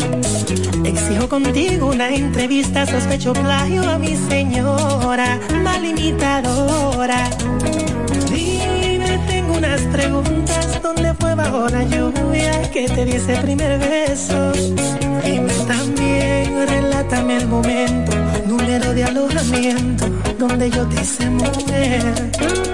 Exijo 0.84 1.28
contigo 1.28 1.88
una 1.88 2.08
entrevista, 2.08 2.86
sospecho 2.86 3.32
plagio 3.32 3.82
a 3.82 3.98
mi 3.98 4.16
señora, 4.16 5.40
mal 5.62 5.84
imitadora. 5.84 7.30
Dime, 8.30 9.18
tengo 9.26 9.54
unas 9.54 9.80
preguntas, 9.92 10.80
¿dónde 10.82 11.12
fue 11.14 11.34
bajo 11.34 11.68
la 11.68 11.82
lluvia 11.84 12.70
que 12.70 12.88
te 12.88 13.04
di 13.04 13.12
ese 13.12 13.34
primer 13.38 13.78
beso? 13.80 14.52
Dime 15.24 15.52
también, 15.66 16.68
relátame 16.68 17.38
el 17.38 17.48
momento, 17.48 18.12
número 18.46 18.92
de 18.92 19.04
alojamiento, 19.04 20.06
donde 20.38 20.70
yo 20.70 20.86
te 20.86 21.00
hice 21.00 21.28
mujer. 21.30 22.73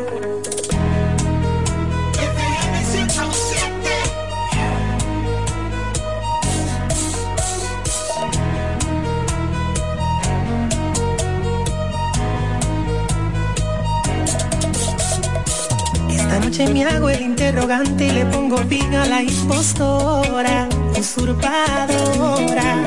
Y 17.71 18.11
le 18.11 18.25
pongo 18.25 18.57
fin 18.57 18.93
a 18.95 19.05
la 19.05 19.23
impostora, 19.23 20.67
usurpadora. 20.99 22.83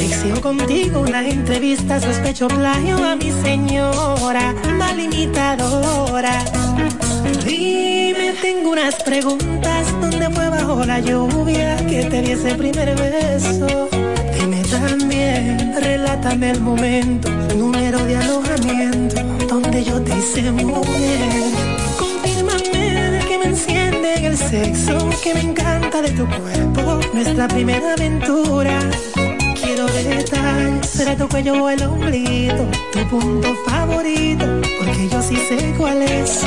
Exijo 0.00 0.40
contigo 0.40 1.02
una 1.02 1.24
entrevista, 1.24 2.00
sospecho 2.00 2.48
plagio 2.48 2.96
a 2.96 3.14
mi 3.14 3.30
señora, 3.30 4.54
mal 4.76 4.98
imitadora. 4.98 6.32
Dime, 7.46 8.34
tengo 8.42 8.72
unas 8.72 8.96
preguntas, 9.04 9.86
¿dónde 10.00 10.28
fue 10.30 10.48
bajo 10.48 10.84
la 10.84 10.98
lluvia 10.98 11.76
que 11.86 12.02
te 12.06 12.22
di 12.22 12.32
ese 12.32 12.56
primer 12.56 12.96
beso? 12.96 13.88
Dime 14.36 14.62
también, 14.64 15.74
relátame 15.80 16.50
el 16.50 16.60
momento, 16.60 17.30
número 17.56 18.04
de 18.04 18.16
alojamiento, 18.16 19.22
donde 19.48 19.84
yo 19.84 20.02
te 20.02 20.18
hice 20.18 20.50
mujer 20.50 21.71
el 24.32 24.38
sexo 24.38 25.10
que 25.22 25.34
me 25.34 25.40
encanta 25.40 26.00
de 26.00 26.10
tu 26.12 26.26
cuerpo, 26.26 27.00
nuestra 27.12 27.48
primera 27.48 27.92
aventura. 27.92 28.78
Quiero 29.62 29.86
detalles, 29.86 30.88
será 30.88 31.14
tu 31.16 31.28
cuello 31.28 31.64
o 31.64 31.68
el 31.68 31.82
ombligo, 31.82 32.66
tu 32.92 33.00
punto 33.10 33.54
favorito, 33.66 34.46
porque 34.78 35.08
yo 35.10 35.22
sí 35.22 35.36
sé 35.36 35.74
cuál 35.76 36.00
es. 36.02 36.44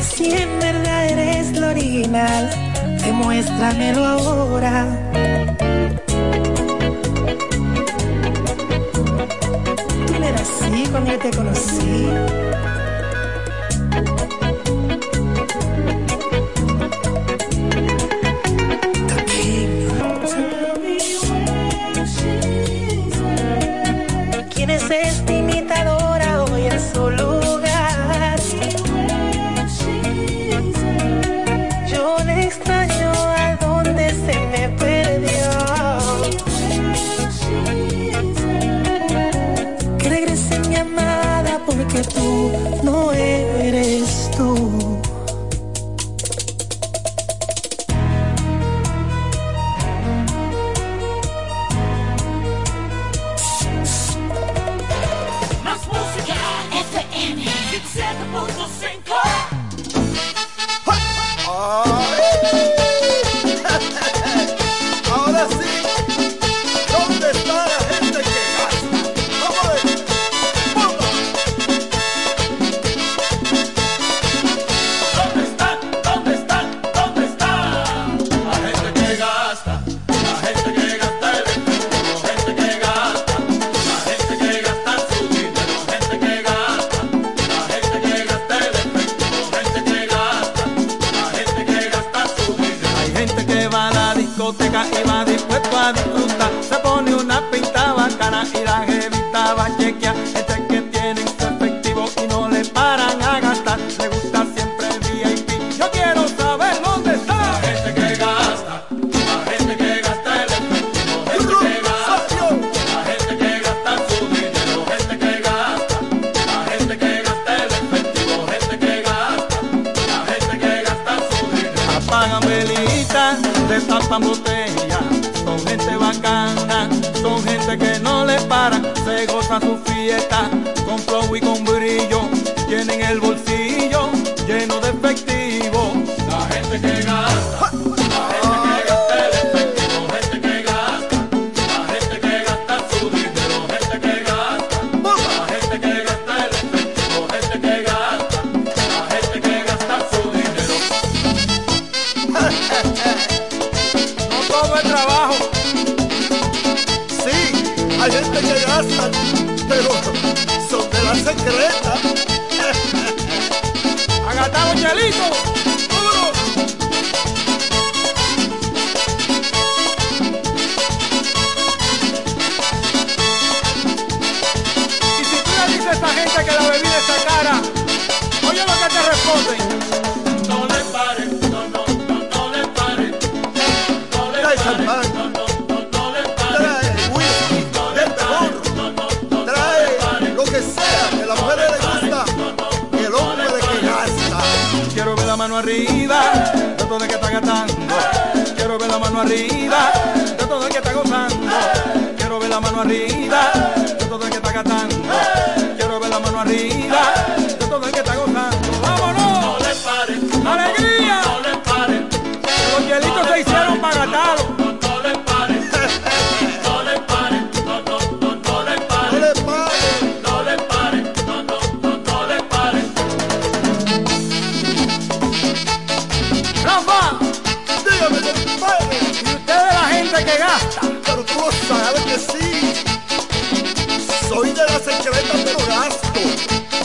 Si 0.00 0.32
en 0.32 0.58
verdad 0.60 1.06
eres 1.08 1.58
lo 1.58 1.68
original, 1.68 2.50
demuéstramelo 3.04 4.04
ahora. 4.06 4.86
Tú 10.06 10.12
no 10.18 10.26
eras 10.26 10.48
así 10.62 10.86
cuando 10.90 11.18
te 11.18 11.30
conocí 11.36 12.06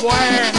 square. 0.09 0.56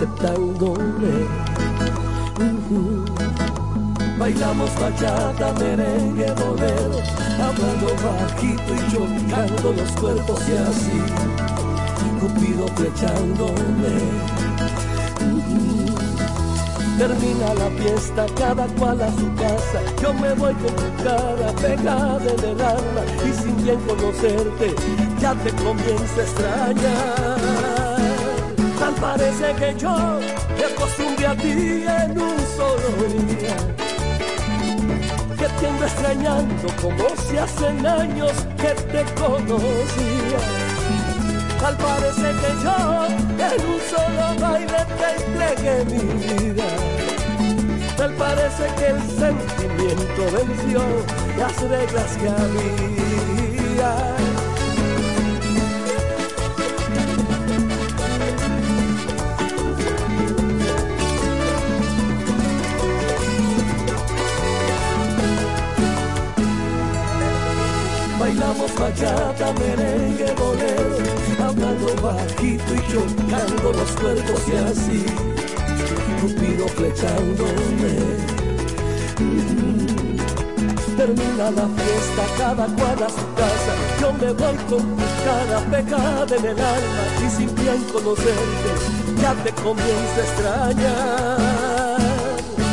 Aceptándome. 0.00 1.26
Ujú. 2.40 3.04
Bailamos 4.18 4.70
bachata, 4.80 5.52
merengue, 5.58 6.32
bolero, 6.32 7.00
hablando 7.42 7.88
bajito 8.04 8.74
y 8.74 8.92
chocando 8.92 9.72
los 9.72 9.90
cuerpos 9.92 10.40
y 10.48 10.56
así, 10.56 11.02
Cupido 12.18 12.66
flechándome. 12.76 13.94
Termina 16.98 17.54
la 17.54 17.70
fiesta, 17.82 18.26
cada 18.36 18.66
cual 18.78 19.00
a 19.00 19.10
su 19.12 19.34
casa. 19.34 19.80
Yo 20.02 20.12
me 20.14 20.34
voy 20.34 20.54
con 20.54 20.76
tu 20.76 21.02
cara 21.02 21.52
pegada 21.60 22.20
en 22.22 22.44
el 22.44 22.60
alma 22.60 23.02
y 23.26 23.32
sin 23.32 23.56
bien 23.62 23.80
conocerte, 23.80 24.74
ya 25.18 25.34
te 25.34 25.50
comienzo 25.52 26.20
a 26.20 26.22
extrañar. 26.22 27.29
Parece 29.00 29.54
que 29.54 29.74
yo 29.78 30.20
me 30.56 30.64
acostumbré 30.64 31.26
a 31.26 31.34
ti 31.34 31.50
en 31.50 32.20
un 32.20 32.38
solo 32.56 32.88
día. 33.28 33.56
Que 35.38 35.48
te 35.48 35.66
ando 35.66 35.84
extrañando 35.86 36.66
como 36.82 37.08
si 37.16 37.38
hacen 37.38 37.86
años 37.86 38.32
que 38.58 38.74
te 38.92 39.02
conocía. 39.14 40.40
Tal 41.60 41.76
parece 41.76 42.28
que 42.40 42.50
yo 42.62 42.76
en 43.48 43.60
un 43.72 43.80
solo 43.88 44.24
baile 44.38 44.82
te 44.98 45.08
entregué 45.24 45.76
mi 45.86 46.02
vida. 46.22 46.68
Tal 47.96 48.12
parece 48.14 48.64
que 48.76 48.86
el 48.88 49.00
sentimiento 49.18 50.22
venció 50.36 50.80
las 51.38 51.54
reglas 51.62 52.10
que 52.18 52.28
había. 52.28 52.80
Bachata, 68.80 69.52
merengue, 69.60 70.32
bolero, 70.38 70.96
hablando 71.38 71.94
bajito 72.02 72.74
y 72.74 72.80
chocando 72.90 73.72
los 73.72 73.90
cuerpos 73.92 74.42
y 74.48 74.56
así, 74.56 75.04
Cupido 76.20 76.66
flechándome. 76.68 77.92
Mm. 79.18 80.16
Termina 80.96 81.50
la 81.50 81.66
fiesta, 81.78 82.22
cada 82.38 82.66
cual 82.66 83.02
a 83.02 83.08
su 83.08 83.26
casa, 83.40 83.72
yo 84.00 84.12
me 84.12 84.32
voy 84.32 84.56
con 84.68 84.96
tu 84.96 85.06
cara 85.24 85.58
pegada 85.70 86.36
en 86.36 86.44
el 86.44 86.60
alma 86.60 87.04
y 87.24 87.30
sin 87.30 87.54
bien 87.54 87.82
conocerte, 87.92 88.70
ya 89.20 89.32
te 89.44 89.50
comienzo 89.62 90.16
a 90.16 90.24
extrañar. 90.24 91.40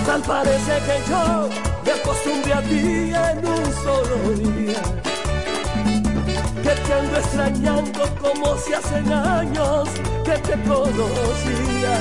Tal 0.06 0.22
parece 0.22 0.74
que 0.86 1.10
yo 1.10 1.50
me 1.86 1.92
acostumbré 1.92 2.54
a 2.54 2.62
ti 2.62 3.12
en 3.14 3.46
un 3.46 3.74
solo 3.84 4.16
día 4.36 5.07
te 6.88 6.94
ando 6.94 7.18
extrañando 7.18 8.00
como 8.22 8.58
si 8.58 8.74
hacen 8.74 9.12
años 9.12 9.90
que 10.24 10.32
te 10.32 10.54
conocía. 10.64 11.94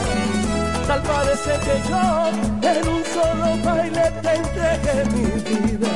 Tal 0.86 1.02
parece 1.02 1.50
que 1.64 1.74
yo 1.88 2.28
en 2.70 2.88
un 2.88 3.02
solo 3.04 3.64
baile 3.64 4.12
te 4.22 4.34
entregué 4.34 5.04
mi 5.12 5.26
vida. 5.50 5.88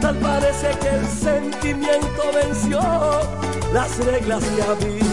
Tal 0.00 0.16
parece 0.16 0.68
que 0.80 0.88
el 0.88 1.06
sentimiento 1.06 2.22
venció 2.34 2.80
las 3.72 3.96
reglas 4.04 4.44
que 4.44 4.62
había. 4.62 5.03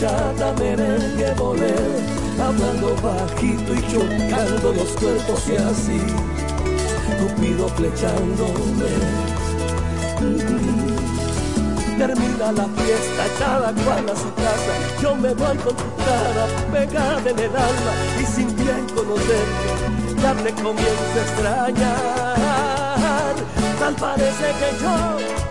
Bachata, 0.00 0.52
merengue, 0.58 1.34
bolero, 1.36 2.00
hablando 2.42 2.96
bajito 3.02 3.74
y 3.74 3.80
chocando 3.92 4.72
los 4.72 4.88
cuerpos 4.92 5.48
y 5.48 5.56
así, 5.56 6.00
Cupido 7.20 7.68
flechándome. 7.70 8.92
Termina 11.98 12.52
la 12.52 12.66
fiesta, 12.68 13.24
cada 13.38 13.72
cual 13.72 14.08
a 14.08 14.16
su 14.16 14.32
casa, 14.34 14.72
yo 15.02 15.14
me 15.16 15.34
voy 15.34 15.56
con 15.58 15.76
tu 15.76 15.84
cara 15.96 16.46
pegada 16.72 17.30
en 17.30 17.38
el 17.38 17.56
alma 17.56 17.92
y 18.20 18.24
sin 18.24 18.56
bien 18.56 18.86
conocerte, 18.94 19.70
ya 20.22 20.32
te 20.34 20.52
comienzo 20.62 21.14
a 21.14 21.20
extrañar. 21.20 22.36
Tal 23.78 23.94
parece 23.96 24.54
que 24.60 24.70
yo 24.82 24.94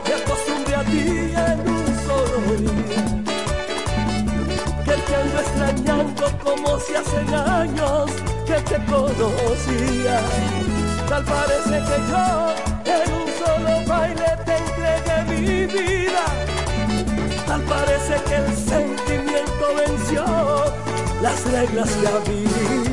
me 0.07 0.13
acostumbré 0.23 0.76
a 0.76 0.84
ti 0.84 1.34
en 1.35 1.59
un 1.69 1.85
solo 2.05 2.38
día 2.57 3.18
que 5.10 5.15
te 5.15 5.15
ando 5.15 5.40
extrañando 5.40 6.23
como 6.44 6.80
si 6.80 6.95
hacen 6.95 7.34
años 7.34 8.11
que 8.45 8.60
te 8.61 8.77
conocía. 8.86 10.19
Tal 11.07 11.23
parece 11.23 11.81
que 11.88 11.98
yo 12.10 12.53
en 12.86 13.14
un 13.14 13.27
solo 13.40 13.72
baile 13.88 14.31
te 14.45 14.57
entregué 14.57 15.18
mi 15.30 15.65
vida. 15.65 16.26
Tal 17.48 17.61
parece 17.61 18.22
que 18.27 18.36
el 18.36 18.56
sentimiento 18.56 19.65
venció 19.76 20.23
las 21.22 21.44
reglas 21.52 21.90
que 21.90 22.07
había. 22.07 22.90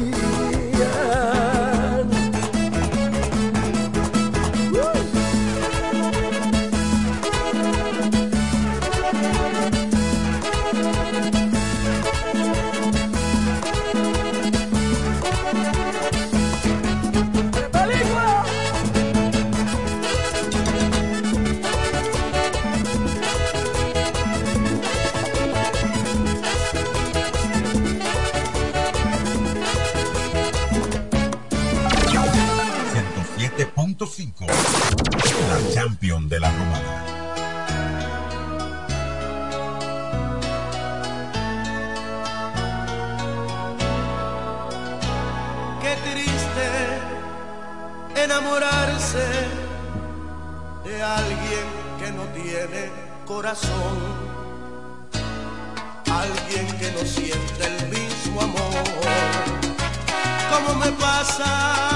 De 36.19 36.41
la 36.41 36.51
romana. 36.51 37.05
Qué 45.83 45.97
triste 46.11 46.67
enamorarse 48.25 49.25
de 50.85 51.03
alguien 51.03 51.67
que 52.01 52.11
no 52.13 52.23
tiene 52.33 52.91
corazón, 53.27 53.97
alguien 56.11 56.67
que 56.79 56.91
no 56.93 57.07
siente 57.07 57.67
el 57.67 57.89
mismo 57.91 58.41
amor. 58.41 58.85
Como 60.51 60.75
me 60.81 60.91
pasa 60.93 61.96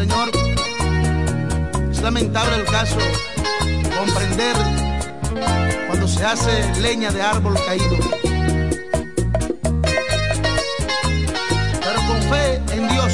Señor, 0.00 0.30
es 1.90 2.00
lamentable 2.00 2.56
el 2.56 2.64
caso 2.64 2.96
comprender 3.98 4.56
cuando 5.88 6.08
se 6.08 6.24
hace 6.24 6.80
leña 6.80 7.12
de 7.12 7.20
árbol 7.20 7.54
caído. 7.66 7.98
Pero 11.82 12.00
con 12.08 12.22
fe 12.30 12.62
en 12.72 12.88
Dios. 12.88 13.12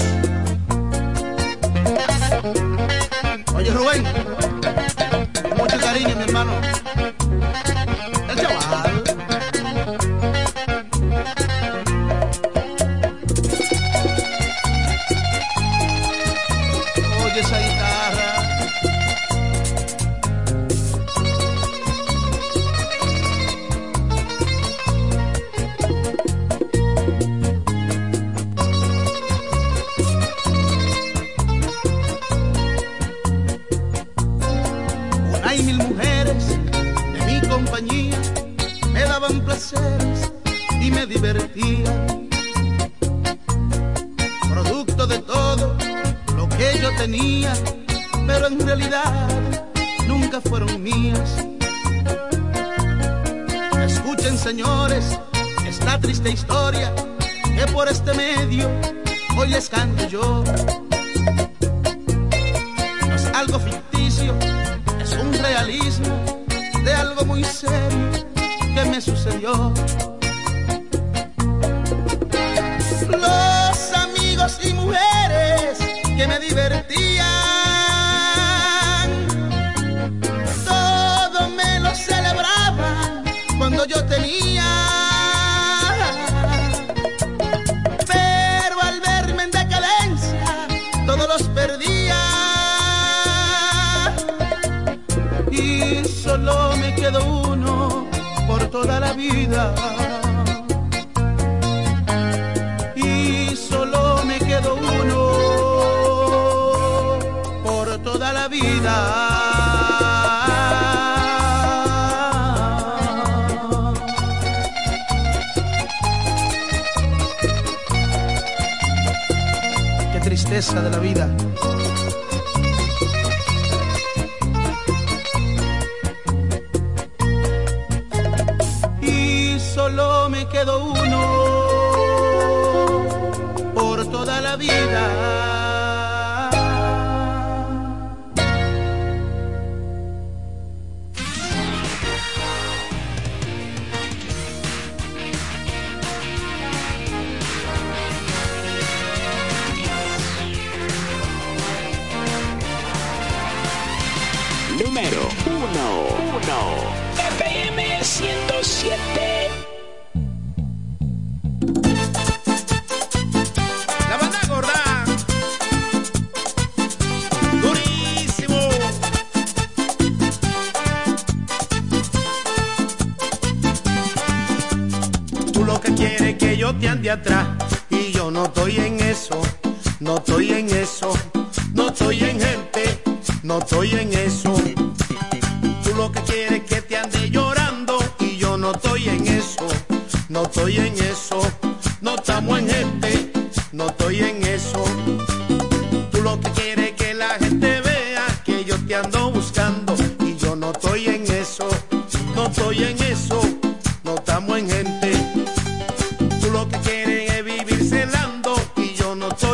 Oye 3.56 3.70
Rubén, 3.72 4.04
con 5.48 5.58
mucho 5.58 5.80
cariño 5.80 6.14
mi 6.14 6.22
hermano. 6.22 6.52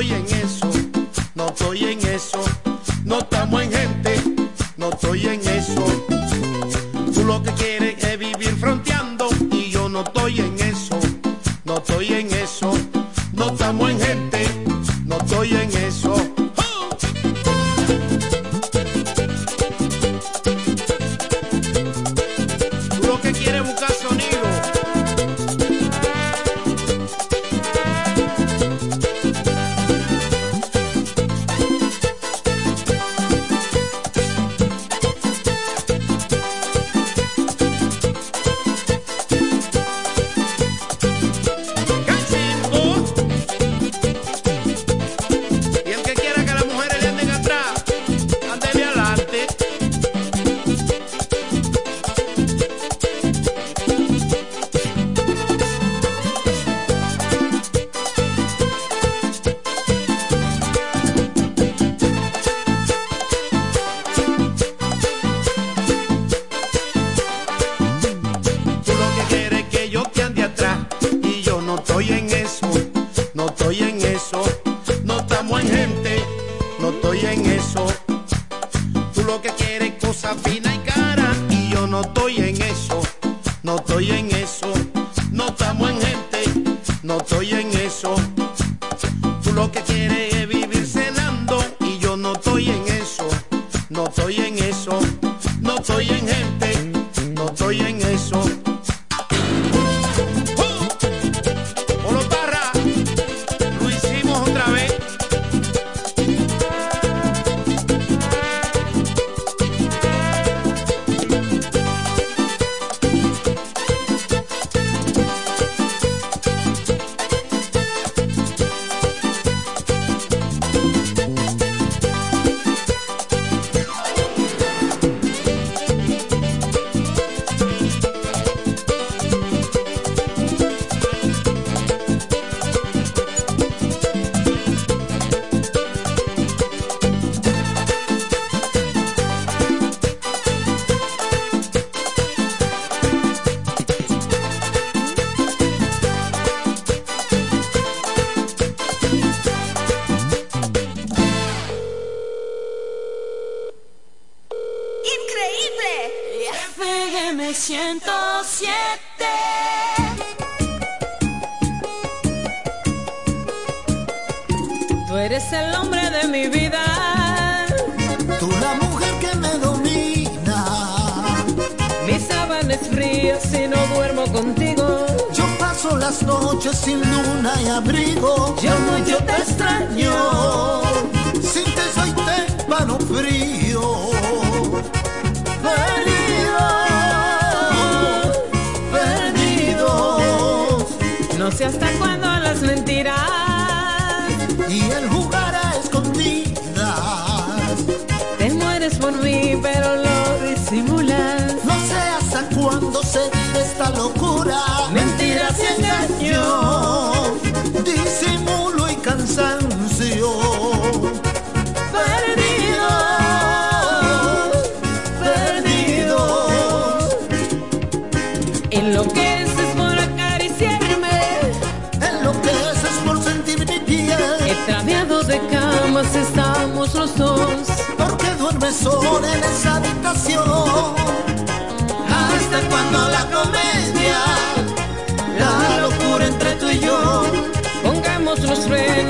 estoy 0.03 0.32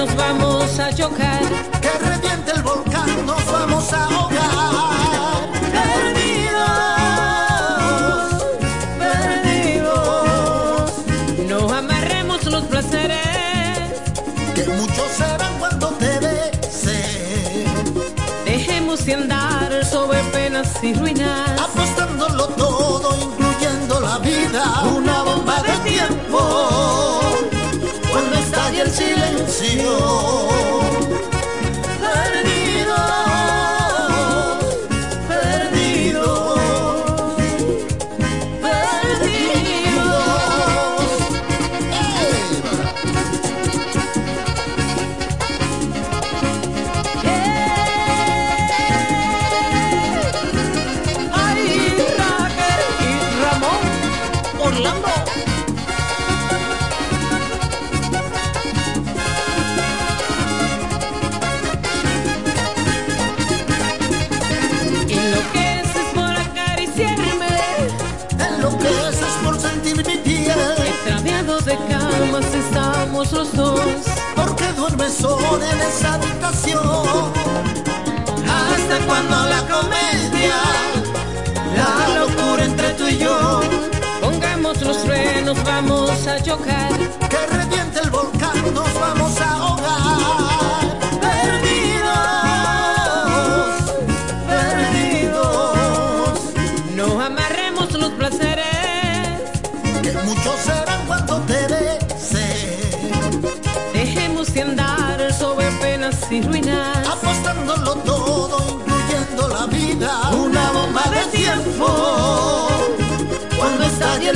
frenos, 0.07 0.15
vamos 0.15 0.81
a 0.81 0.93
chocar. 0.93 1.62
Vamos 86.25 86.41
a 86.41 86.45
chocar. 86.45 86.92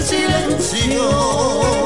Silencio. 0.07 1.86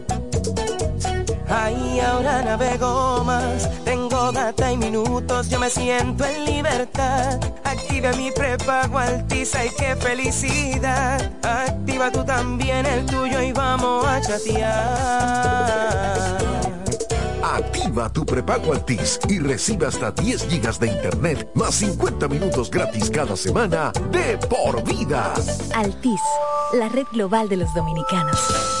Ay, 1.71 1.99
ahora 1.99 2.41
navego 2.41 3.23
más, 3.23 3.69
tengo 3.83 4.31
data 4.31 4.71
y 4.71 4.77
minutos, 4.77 5.49
yo 5.49 5.59
me 5.59 5.69
siento 5.69 6.25
en 6.25 6.45
libertad. 6.45 7.39
Activa 7.63 8.11
mi 8.13 8.31
prepago 8.31 8.97
Altis, 8.99 9.55
ay 9.55 9.69
qué 9.77 9.95
felicidad. 9.95 11.31
Activa 11.43 12.11
tú 12.11 12.23
también 12.23 12.85
el 12.85 13.05
tuyo 13.05 13.41
y 13.41 13.51
vamos 13.51 14.05
a 14.05 14.21
chatear. 14.21 15.51
Activa 17.43 18.09
tu 18.09 18.25
prepago 18.25 18.73
Altis 18.73 19.19
y 19.29 19.39
recibe 19.39 19.87
hasta 19.87 20.11
10 20.11 20.47
gigas 20.47 20.79
de 20.79 20.87
internet 20.87 21.49
más 21.53 21.75
50 21.75 22.27
minutos 22.27 22.69
gratis 22.69 23.09
cada 23.09 23.35
semana 23.35 23.91
de 24.11 24.37
por 24.37 24.83
vida. 24.83 25.33
Altis, 25.75 26.21
la 26.73 26.89
red 26.89 27.05
global 27.13 27.49
de 27.49 27.57
los 27.57 27.73
dominicanos. 27.73 28.80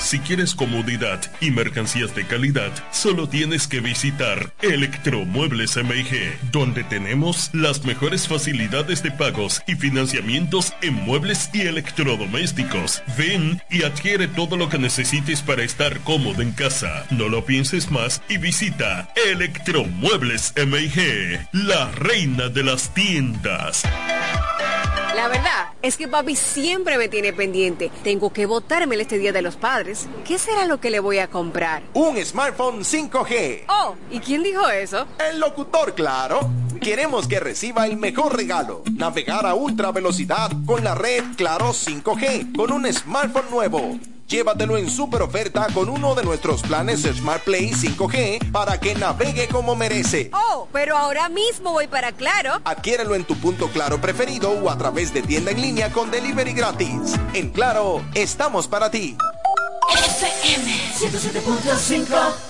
Si 0.00 0.18
quieres 0.18 0.54
comodidad 0.54 1.20
y 1.40 1.50
mercancías 1.50 2.14
de 2.14 2.26
calidad, 2.26 2.72
solo 2.90 3.28
tienes 3.28 3.68
que 3.68 3.80
visitar 3.80 4.52
Electromuebles 4.62 5.76
MIG, 5.76 6.38
donde 6.50 6.84
tenemos 6.84 7.50
las 7.52 7.84
mejores 7.84 8.26
facilidades 8.26 9.02
de 9.02 9.10
pagos 9.10 9.62
y 9.66 9.74
financiamientos 9.74 10.72
en 10.80 10.94
muebles 10.94 11.50
y 11.52 11.62
electrodomésticos. 11.62 13.02
Ven 13.18 13.62
y 13.70 13.82
adquiere 13.84 14.26
todo 14.26 14.56
lo 14.56 14.68
que 14.68 14.78
necesites 14.78 15.42
para 15.42 15.62
estar 15.62 16.00
cómodo 16.00 16.40
en 16.40 16.52
casa. 16.52 17.06
No 17.10 17.28
lo 17.28 17.44
pienses 17.44 17.90
más 17.90 18.22
y 18.28 18.38
visita 18.38 19.08
Electromuebles 19.30 20.54
MIG, 20.56 21.46
la 21.52 21.90
reina 21.92 22.48
de 22.48 22.64
las 22.64 22.92
tiendas. 22.94 23.84
La 25.14 25.28
verdad 25.28 25.68
es 25.82 25.96
que 25.96 26.08
papi 26.08 26.36
siempre 26.36 26.96
me 26.96 27.08
tiene 27.08 27.32
pendiente. 27.32 27.90
Tengo 28.04 28.32
que 28.32 28.46
votármelo 28.46 29.02
este 29.02 29.18
Día 29.18 29.32
de 29.32 29.42
los 29.42 29.56
Padres. 29.56 30.08
¿Qué 30.24 30.38
será 30.38 30.66
lo 30.66 30.80
que 30.80 30.90
le 30.90 31.00
voy 31.00 31.18
a 31.18 31.28
comprar? 31.28 31.82
Un 31.94 32.16
smartphone 32.24 32.80
5G. 32.80 33.64
Oh, 33.68 33.96
¿y 34.10 34.20
quién 34.20 34.42
dijo 34.42 34.68
eso? 34.68 35.06
El 35.30 35.40
locutor, 35.40 35.94
claro. 35.94 36.48
Queremos 36.80 37.28
que 37.28 37.40
reciba 37.40 37.86
el 37.86 37.96
mejor 37.96 38.36
regalo. 38.36 38.82
Navegar 38.92 39.46
a 39.46 39.54
ultra 39.54 39.92
velocidad 39.92 40.50
con 40.64 40.84
la 40.84 40.94
red 40.94 41.24
Claro 41.36 41.72
5G 41.72 42.56
con 42.56 42.72
un 42.72 42.90
smartphone 42.92 43.50
nuevo. 43.50 43.98
Llévatelo 44.30 44.76
en 44.76 44.88
super 44.88 45.22
oferta 45.22 45.66
con 45.74 45.88
uno 45.88 46.14
de 46.14 46.22
nuestros 46.22 46.62
planes 46.62 47.02
Smart 47.02 47.42
Play 47.42 47.72
5G 47.72 48.52
para 48.52 48.78
que 48.78 48.94
navegue 48.94 49.48
como 49.48 49.74
merece. 49.74 50.30
Oh, 50.32 50.68
pero 50.72 50.96
ahora 50.96 51.28
mismo 51.28 51.72
voy 51.72 51.88
para 51.88 52.12
Claro. 52.12 52.60
Adquiérelo 52.64 53.16
en 53.16 53.24
tu 53.24 53.34
punto 53.34 53.66
Claro 53.70 54.00
preferido 54.00 54.52
o 54.52 54.70
a 54.70 54.78
través 54.78 55.12
de 55.12 55.22
tienda 55.22 55.50
en 55.50 55.60
línea 55.60 55.90
con 55.90 56.12
delivery 56.12 56.52
gratis. 56.52 57.16
En 57.34 57.50
Claro, 57.50 58.04
estamos 58.14 58.68
para 58.68 58.88
ti. 58.88 59.16
FM 59.92 60.72
107.5 60.96 62.49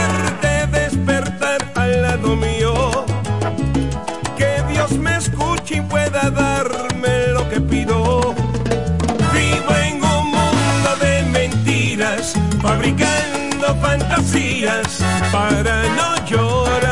fantasías 13.91 14.99
para 15.31 15.83
no 15.95 16.25
llorar. 16.25 16.90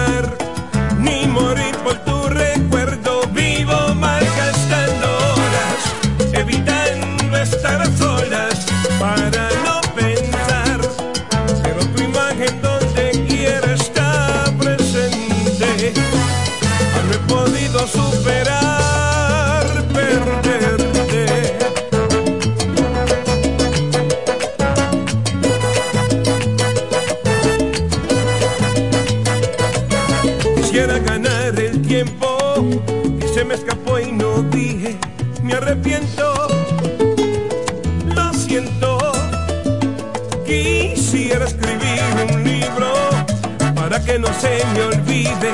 que 44.10 44.18
no 44.18 44.28
se 44.34 44.66
me 44.74 44.82
olvide 44.82 45.52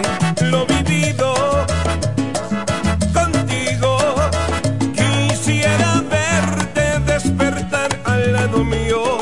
lo 0.49 0.65
vivido 0.65 1.33
contigo. 3.13 3.97
Quisiera 4.95 6.01
verte 6.09 6.99
despertar 7.05 7.89
al 8.05 8.31
lado 8.31 8.63
mío. 8.63 9.19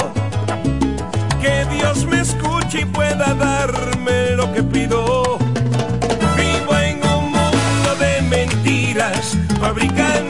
Que 1.42 1.66
Dios 1.76 2.06
me 2.06 2.22
escuche 2.22 2.82
y 2.82 2.86
pueda 2.86 3.34
darme 3.34 4.36
lo 4.36 4.54
que 4.54 4.62
pido. 4.62 5.40
Vivo 6.38 6.78
en 6.78 6.98
un 7.16 7.32
mundo 7.32 7.96
de 8.00 8.22
mentiras 8.30 9.36
fabricadas. 9.60 10.23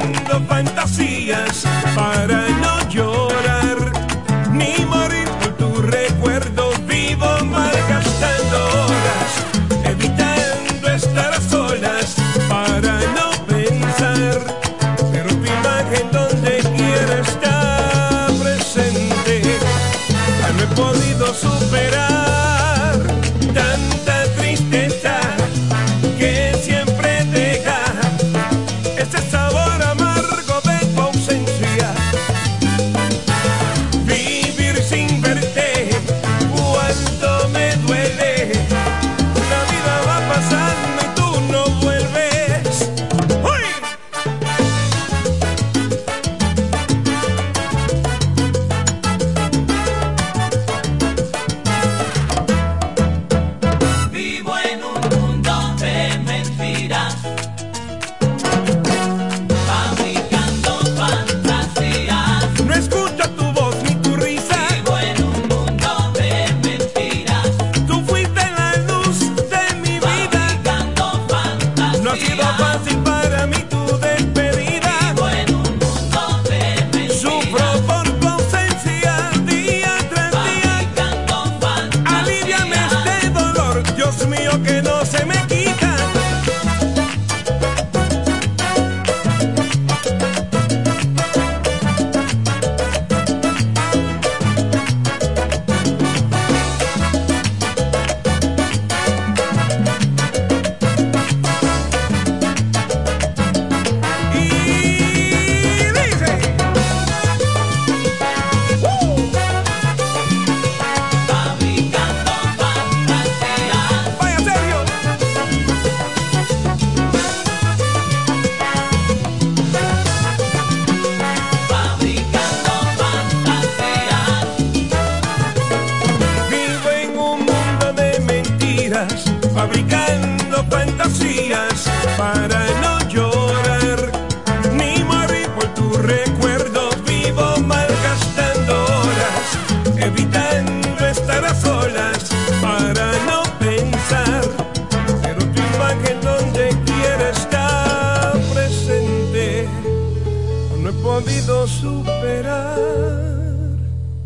podido 151.14 151.68
superar. 151.68 152.80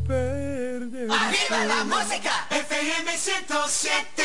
Perder. 0.08 1.10
Arriba 1.12 1.66
la 1.66 1.84
música, 1.84 2.48
FM 2.50 3.18
107. 3.18 4.24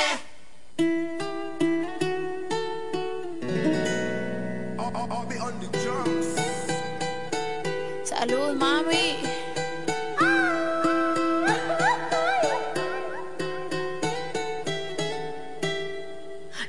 Salud, 8.04 8.54
mami. 8.54 9.16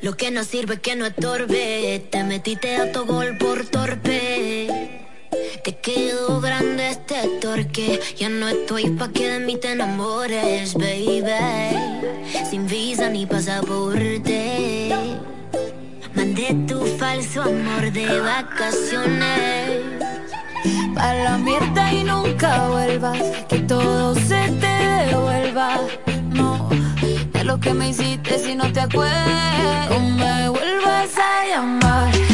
Lo 0.01 0.17
que 0.17 0.31
no 0.31 0.43
sirve 0.43 0.75
es 0.75 0.79
que 0.79 0.95
no 0.95 1.05
estorbe. 1.05 2.07
Te 2.09 2.23
metiste 2.23 2.77
a 2.77 2.91
tu 2.91 3.05
gol 3.05 3.37
por 3.37 3.65
torpe. 3.67 4.82
Te 5.63 5.77
quedó 5.77 6.41
grande 6.41 6.89
este 6.89 7.15
torque. 7.39 8.01
Ya 8.17 8.27
no 8.27 8.49
estoy 8.49 8.89
pa' 8.89 9.07
que 9.07 9.29
de 9.29 9.39
mí 9.39 9.55
te 9.55 9.71
enamores, 9.71 10.73
baby. 10.73 11.23
Sin 12.49 12.67
visa 12.67 13.07
ni 13.09 13.25
pasaporte. 13.25 14.93
Mandé 16.15 16.53
tu 16.67 16.85
falso 16.97 17.43
amor 17.43 17.93
de 17.93 18.19
vacaciones. 18.19 19.79
Pa' 20.95 21.13
la 21.13 21.37
mierda 21.37 21.93
y 21.93 22.03
nunca 22.03 22.67
vuelvas. 22.67 23.21
Que 23.47 23.59
todo 23.59 24.15
se 24.15 24.41
te 24.59 25.07
devuelva. 25.07 25.79
No, 26.33 26.67
de 27.31 27.43
lo 27.45 27.57
que 27.57 27.73
me 27.73 27.87
hiciste 27.87 28.37
si 28.37 28.53
no 28.55 28.69
te 28.73 28.81
acuerdas. 28.81 29.89
No 29.89 29.99
me 30.01 30.49
vuelvas 30.49 31.09
a 31.17 31.47
llamar. 31.47 32.32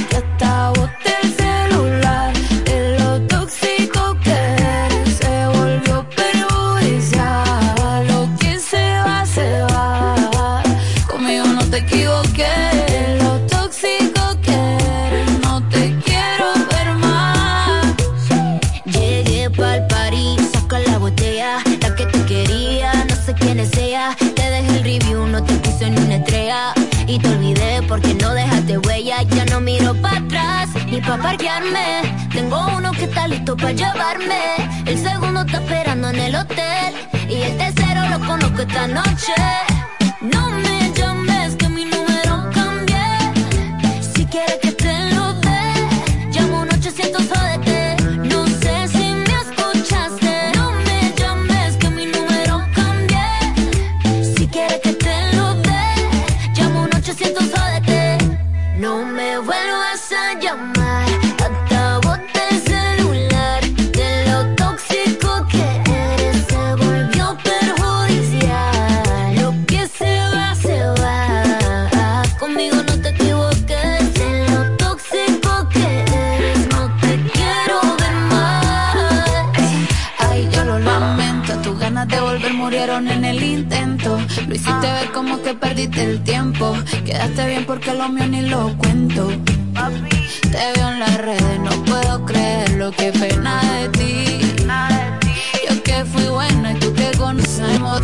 Ni 31.00 31.06
para 31.06 31.24
parquearme. 31.24 32.02
Tengo 32.32 32.58
uno 32.78 32.92
que 32.92 33.06
está 33.06 33.28
listo 33.28 33.56
para 33.56 33.72
llevarme. 33.72 34.42
El 34.86 34.98
segundo 34.98 35.42
está 35.42 35.58
esperando 35.58 36.10
en 36.10 36.20
el 36.20 36.36
hotel. 36.36 36.94
Y 37.30 37.42
el 37.42 37.58
tercero 37.58 38.02
lo 38.10 38.20
conozco 38.26 38.62
esta 38.62 38.88
noche. 38.88 39.34
No 40.22 40.50
me 40.50 40.59
murieron 82.80 83.10
en 83.10 83.26
el 83.26 83.44
intento. 83.44 84.18
Lo 84.48 84.56
hiciste 84.56 84.88
ver 84.88 85.12
como 85.12 85.42
que 85.42 85.54
perdiste 85.54 86.02
el 86.02 86.24
tiempo. 86.24 86.78
Quedaste 87.06 87.46
bien 87.48 87.66
porque 87.66 87.94
lo 87.94 88.08
mío 88.08 88.26
ni 88.28 88.42
lo 88.42 88.74
cuento. 88.78 89.30
Te 90.44 90.72
veo 90.76 90.90
en 90.90 91.00
las 91.00 91.18
redes, 91.18 91.60
no 91.60 91.72
puedo 91.84 92.26
creer 92.26 92.72
lo 92.76 92.92
que 92.92 93.12
pena 93.12 93.60
de 93.74 93.90
ti. 93.90 94.56
Yo 95.68 95.84
que 95.84 96.06
fui 96.06 96.24
buena 96.30 96.72
y 96.72 96.76
tú 96.76 96.94
que 96.94 97.12
conocemos 97.18 98.02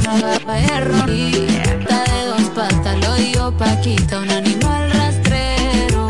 error. 0.74 1.10
Está 1.10 2.04
de 2.12 2.26
dos 2.28 2.50
patas, 2.54 3.00
lo 3.00 3.16
digo 3.16 3.52
Paquita, 3.58 4.20
un 4.20 4.30
animal 4.30 4.92
rastrero. 4.92 6.10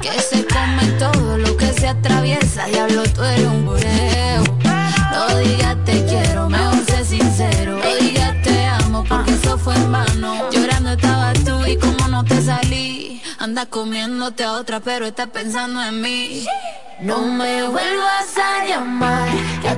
Que 0.00 0.18
se 0.18 0.46
come 0.46 0.84
todo 0.98 1.36
lo 1.36 1.54
que 1.58 1.74
se 1.74 1.88
atraviesa. 1.88 2.64
Diablo, 2.68 3.02
tú 3.14 3.22
eres 3.22 3.46
un 3.46 3.66
bureo. 3.66 3.97
Anda 13.58 13.70
comiéndote 13.70 14.44
a 14.44 14.52
otra, 14.52 14.78
pero 14.78 15.04
estás 15.04 15.30
pensando 15.30 15.82
en 15.82 16.00
mí. 16.00 16.46
No 17.00 17.18
me 17.22 17.64
vuelvas 17.64 18.38
a 18.38 18.64
llamar, 18.64 19.28
que 19.60 19.74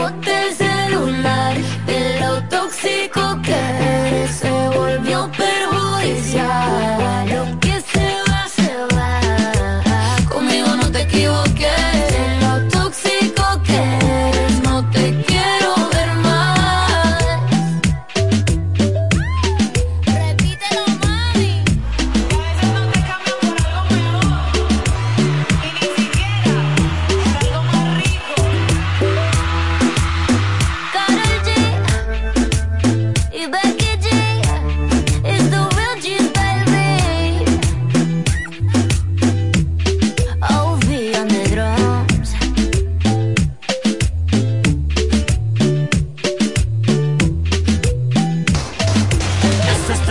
boté 0.00 0.46
el 0.46 0.54
celular. 0.54 1.56
De 1.86 2.20
lo 2.20 2.40
tóxico 2.44 3.42
que 3.42 4.28
se 4.28 4.48
volvió 4.68 5.28
perjudicial. 5.36 6.86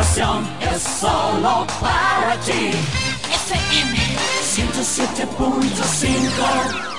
Estación 0.06 0.48
es 0.62 0.82
solo 0.82 1.68
para 1.82 2.40
ti. 2.42 2.72
FM 3.32 3.98
107.5. 4.44 6.95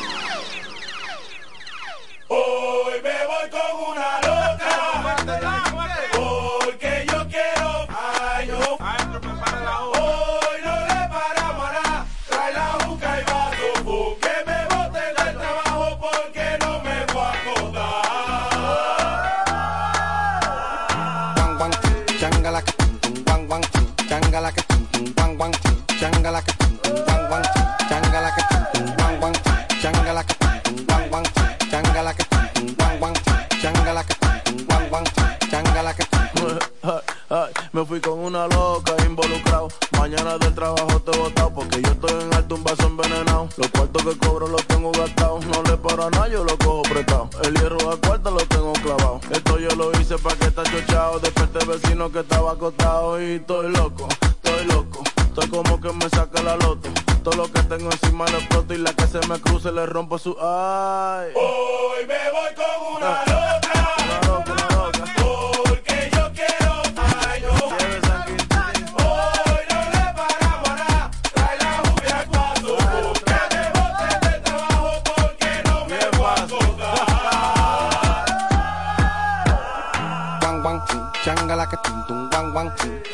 una 38.36 38.54
loca 38.54 38.94
involucrado. 39.06 39.68
Mañana 39.98 40.36
del 40.36 40.54
trabajo 40.54 41.00
te 41.00 41.10
he 41.10 41.18
botado 41.18 41.54
porque 41.54 41.80
yo 41.80 41.90
estoy 41.90 42.22
en 42.22 42.34
alto 42.34 42.54
un 42.54 42.64
vaso 42.64 42.86
envenenado. 42.86 43.48
Los 43.56 43.68
cuartos 43.68 44.04
que 44.04 44.18
cobro 44.18 44.46
los 44.48 44.66
tengo 44.66 44.92
gastados. 44.92 45.46
No 45.46 45.62
le 45.62 45.76
paro 45.78 46.06
a 46.06 46.10
nada, 46.10 46.28
yo 46.28 46.44
lo 46.44 46.56
cojo 46.58 46.82
prestado. 46.82 47.30
El 47.44 47.54
hierro 47.54 47.90
a 47.90 47.96
cuarta 47.96 48.30
lo 48.30 48.44
tengo 48.46 48.72
clavado. 48.74 49.20
Esto 49.30 49.58
yo 49.58 49.70
lo 49.70 49.90
hice 49.92 50.18
para 50.18 50.36
que 50.36 50.46
está 50.46 50.62
chochado. 50.64 51.18
Desperté 51.20 51.64
vecino 51.64 52.12
que 52.12 52.20
estaba 52.20 52.52
acostado 52.52 53.22
y 53.22 53.36
estoy 53.36 53.70
loco, 53.70 54.06
estoy 54.20 54.66
loco. 54.66 55.02
Estoy 55.16 55.48
como 55.48 55.80
que 55.80 55.92
me 55.92 56.08
saca 56.10 56.42
la 56.42 56.56
loto. 56.56 56.90
Todo 57.22 57.36
lo 57.36 57.52
que 57.52 57.62
tengo 57.62 57.90
encima 57.90 58.26
lo 58.30 58.38
exploto 58.38 58.74
y 58.74 58.78
la 58.78 58.92
que 58.92 59.06
se 59.06 59.26
me 59.28 59.40
cruce 59.40 59.72
le 59.72 59.86
rompo 59.86 60.18
su 60.18 60.36
ay. 60.40 61.30
Hoy 61.34 62.06
me 62.06 62.30
voy 62.30 62.54
con 62.54 62.96
una 62.96 63.24
loca. 63.24 63.45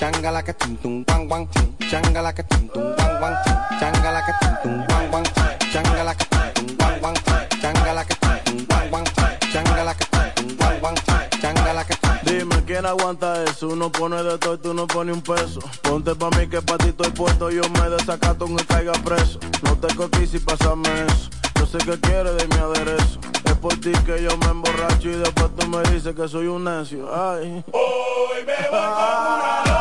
Guang, 0.03 0.13
tum, 0.59 0.77
tum, 0.77 0.77
tum, 0.83 1.05
guang, 1.05 1.29
guang, 1.29 1.47
tum, 1.47 1.89
changala, 1.89 2.33
que 2.33 2.43
tum, 2.43 2.69
tum, 2.75 2.83
guang, 2.97 3.19
guang, 3.21 3.37
tum, 3.45 3.55
changala, 3.79 4.21
que 4.27 4.33
tum, 4.41 4.55
tum, 4.63 4.87
guang, 4.89 5.11
guang, 5.11 5.25
tum, 5.25 5.45
changala, 5.73 6.15
que 6.15 6.25
tum, 6.25 6.43
tum, 6.55 6.77
guang, 6.77 7.01
guang, 7.01 7.15
tum, 7.15 7.35
changala, 7.63 8.05
que 8.05 8.15
tum, 8.17 8.35
tum, 8.45 8.67
guang, 8.67 8.91
guang, 8.91 9.05
tum, 9.05 9.51
changala, 9.53 9.95
que 9.95 10.05
tum, 10.07 10.27
tum, 10.35 10.57
guang, 10.59 10.81
guang, 10.81 10.95
tum, 11.07 11.41
changala, 11.41 11.85
que 11.85 11.95
tum, 11.95 12.11
Dime 12.25 12.65
quién 12.67 12.85
aguanta 12.87 13.45
eso, 13.45 13.69
uno 13.69 13.93
pone 13.93 14.23
de 14.25 14.39
todo 14.39 14.55
y 14.55 14.59
tú 14.59 14.75
no 14.75 14.87
pones 14.89 15.15
un 15.15 15.23
peso. 15.23 15.61
Ponte 15.83 16.15
pa' 16.17 16.31
mí 16.31 16.49
que 16.49 16.61
pa' 16.63 16.79
ti 16.79 16.89
estoy 16.89 17.11
puesto, 17.13 17.51
yo 17.51 17.63
me 17.69 17.89
desacato 17.91 18.45
aunque 18.45 18.65
caiga 18.65 18.93
preso. 19.05 19.39
No 19.63 19.77
te 19.77 19.95
cotices 19.95 20.35
y 20.35 20.39
pásame 20.41 20.89
eso, 21.07 21.31
yo 21.61 21.67
sé 21.67 21.79
que 21.79 22.01
quieres 22.01 22.37
de 22.39 22.49
mi 22.49 22.57
aderezo. 22.57 23.21
Es 23.45 23.55
por 23.55 23.75
ti 23.81 23.93
que 24.05 24.23
yo 24.23 24.37
me 24.39 24.47
emborracho 24.47 25.11
y 25.11 25.17
después 25.17 25.51
tú 25.57 25.69
me 25.69 25.83
dices 25.91 26.15
que 26.15 26.27
soy 26.27 26.47
un 26.47 26.65
necio. 26.65 27.09
Ay. 27.15 27.65
Hoy 27.71 28.45
me 28.47 28.69
voy 28.69 28.81
con 28.81 29.63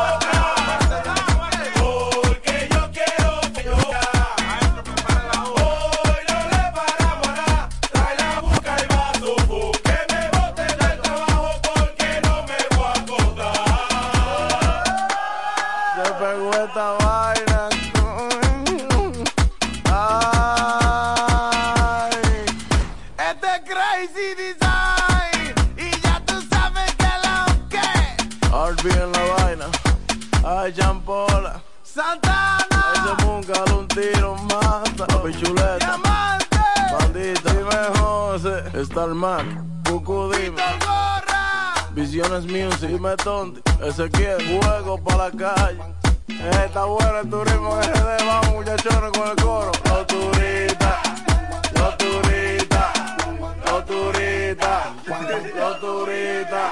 Star 39.02 39.14
Mac. 39.16 39.44
Cucu. 39.84 40.30
Visiones 41.92 42.44
Music. 42.44 42.88
Dime 42.88 43.16
tonti. 43.16 43.60
Ezequiel. 43.82 44.60
Juego 44.60 44.96
para 45.02 45.28
la 45.28 45.32
calle. 45.32 45.80
Está 46.64 46.84
bueno 46.84 47.18
el 47.18 47.28
turismo 47.28 47.80
en 47.82 47.94
RD. 47.94 48.26
Vamos 48.26 48.54
muchachones 48.54 49.10
con 49.10 49.28
el 49.28 49.34
coro. 49.42 49.72
Los 49.86 50.06
turistas. 50.06 51.00
Los 51.74 51.98
turistas. 51.98 52.92
Los 53.66 53.84
turistas. 53.86 54.86
Los 55.56 55.80
turistas. 55.80 56.70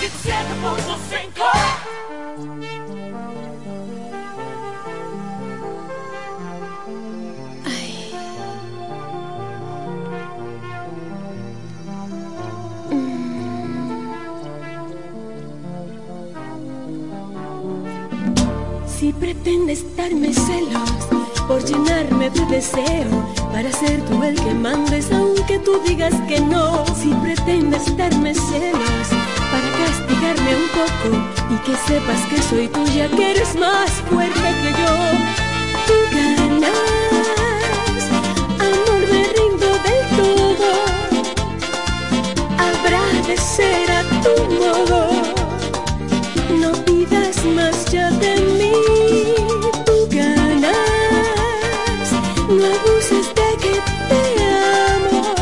17.5 0.00 2.75
Si 18.98 19.12
pretendes 19.12 19.84
darme 19.94 20.32
celos 20.32 20.90
por 21.46 21.62
llenarme 21.62 22.30
de 22.30 22.46
deseo, 22.46 23.10
para 23.52 23.70
ser 23.70 24.00
tú 24.06 24.22
el 24.22 24.34
que 24.34 24.54
mandes 24.54 25.12
aunque 25.12 25.58
tú 25.58 25.78
digas 25.86 26.14
que 26.26 26.40
no. 26.40 26.82
Si 26.96 27.10
pretendes 27.22 27.94
darme 27.96 28.34
celos 28.34 29.08
para 29.52 29.68
castigarme 29.80 30.56
un 30.56 30.68
poco 30.80 31.08
y 31.50 31.56
que 31.66 31.76
sepas 31.86 32.20
que 32.30 32.40
soy 32.42 32.68
tuya, 32.68 33.08
que 33.08 33.32
eres 33.32 33.54
más 33.56 33.90
fuerte 34.08 34.40
que 34.62 34.70
yo. 34.80 34.92
Tú 35.86 35.94
ganas, 36.16 36.70
amor 38.58 39.02
me 39.12 39.22
rindo 39.36 39.68
del 39.86 40.02
todo. 40.16 40.68
Habrá 42.58 43.04
de 43.26 43.36
ser 43.36 43.90
a 43.90 44.02
tu 44.22 44.34
modo. 44.54 45.00
No 46.60 46.70
pidas 46.84 47.44
más 47.54 47.84
ya 47.92 48.10
de 48.10 48.36
mí, 48.36 48.55
No 52.48 52.64
abuses 52.64 53.26
de 53.34 53.56
que 53.60 53.74
te 54.08 54.22
amo. 54.94 55.34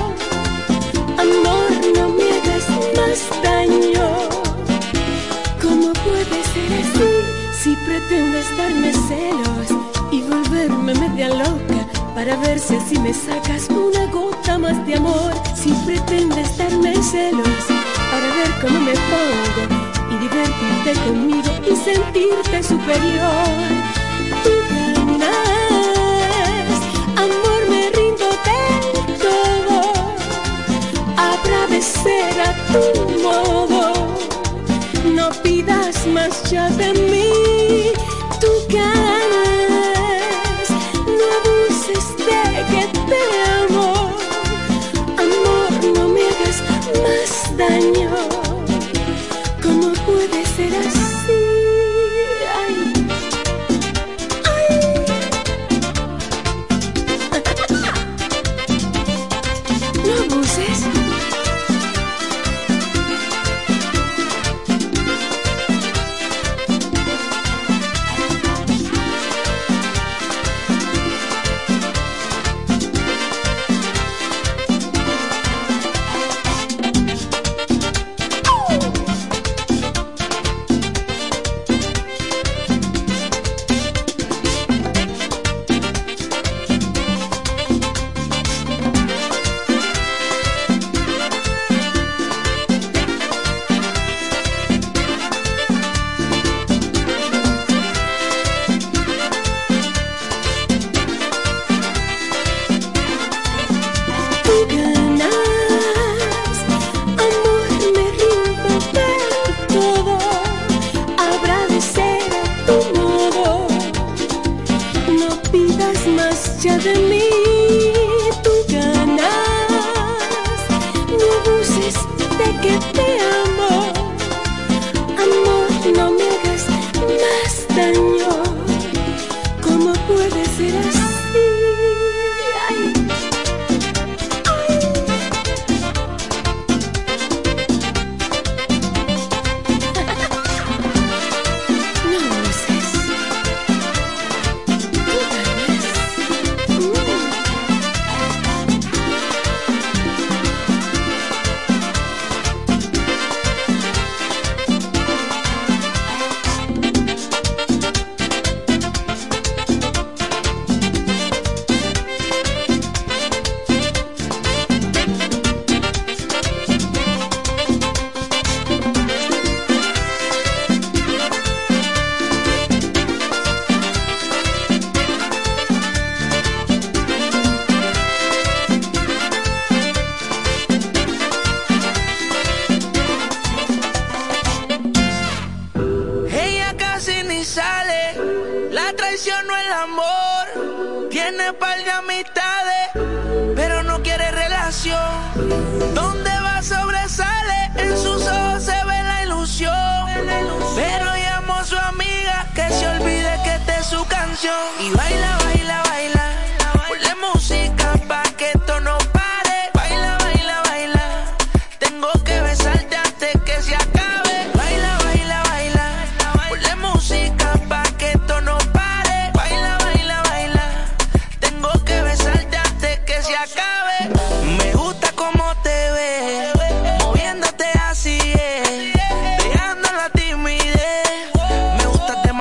Amor, 1.19 1.71
no 1.95 2.09
me 2.09 2.31
más 2.97 3.21
daño. 3.43 4.09
¿Cómo 5.61 5.93
puede 5.93 6.39
ser 6.53 6.71
así 6.81 7.11
si 7.63 7.77
pretendes 7.85 8.47
darme 8.57 8.91
celos 8.95 9.69
y 10.13 10.23
volverme 10.23 10.95
media 10.95 11.29
loca 11.29 11.87
para 12.15 12.37
ver 12.39 12.59
si 12.59 12.77
así 12.77 12.99
me 12.99 13.13
sacas 13.13 13.69
una 13.69 14.07
gota 14.07 14.57
más 14.57 14.87
de 14.87 14.95
amor? 14.95 15.35
Si 15.55 15.73
pretendes 15.85 16.57
darme 16.57 16.95
celos 17.03 17.65
para 18.11 18.29
ver 18.39 18.51
cómo 18.63 18.81
me 18.81 18.95
pongo 19.13 19.63
y 20.11 20.17
divertirte 20.23 20.93
conmigo 21.05 21.51
y 21.71 21.77
sentirte 21.77 22.63
superior. 22.63 23.94
Amor, 27.25 27.61
me 27.69 27.91
rindo 27.91 28.29
del 28.47 29.19
todo. 29.19 29.77
Ser 32.05 32.41
a 32.41 32.51
tu 32.73 32.85
modo. 33.21 33.93
No 35.15 35.29
pidas 35.43 36.07
más 36.07 36.51
ya 36.51 36.71
de 36.71 36.95
mí. 36.95 37.93
Tú 38.41 38.49
ganas, 38.71 40.67
no 41.19 41.25
abuses 41.39 42.07
de 42.29 42.43
que 42.71 42.83
te 43.11 43.23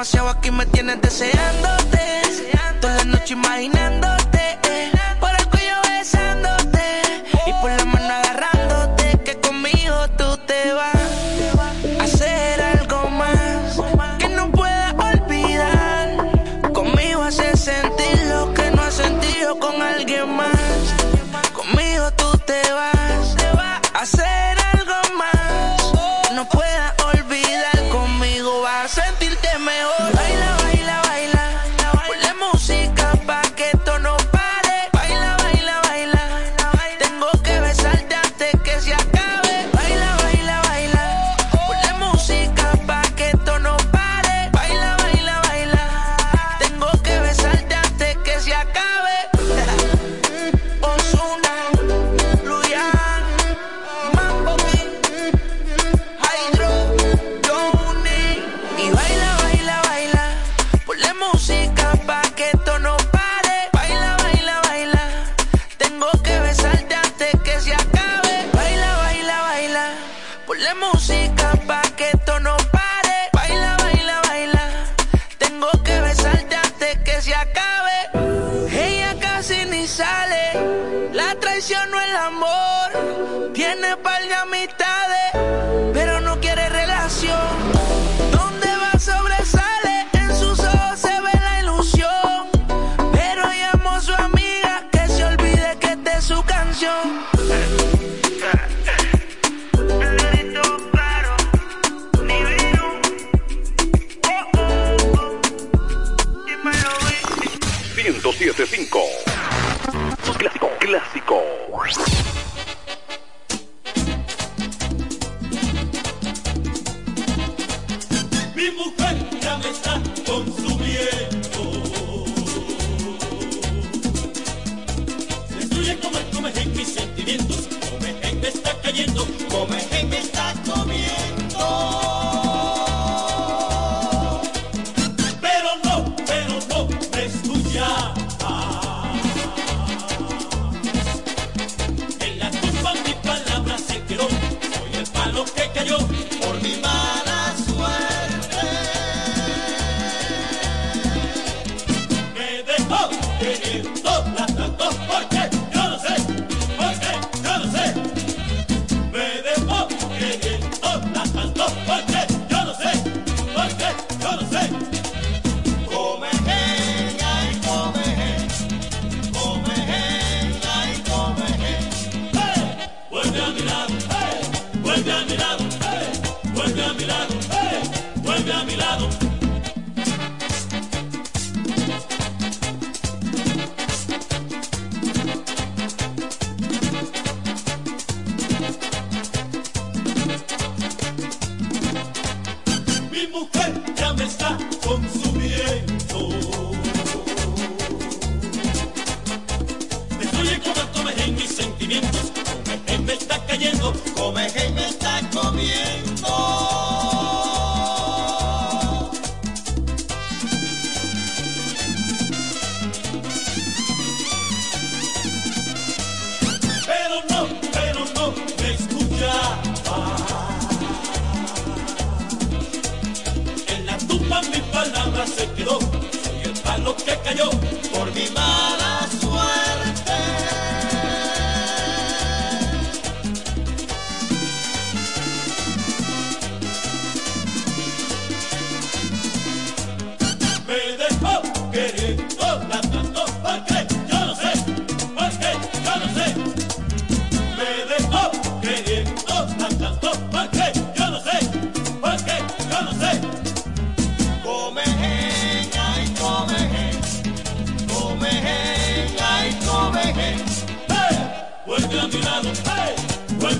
demasiado 0.03 0.27
aquí 0.27 0.51
me 0.51 0.65
tienes 0.65 0.99
deseándote. 0.99 1.97
deseándote. 2.27 2.81
Toda 2.81 2.95
la 2.97 3.03
noche 3.05 3.33
imaginándote. 3.35 4.32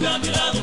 vive 0.03 0.15
a 0.15 0.17
mi 0.19 0.29
lado. 0.29 0.62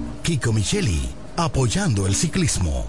Kiko 0.23 0.53
Micheli, 0.53 1.01
apoyando 1.35 2.05
el 2.05 2.13
ciclismo. 2.15 2.85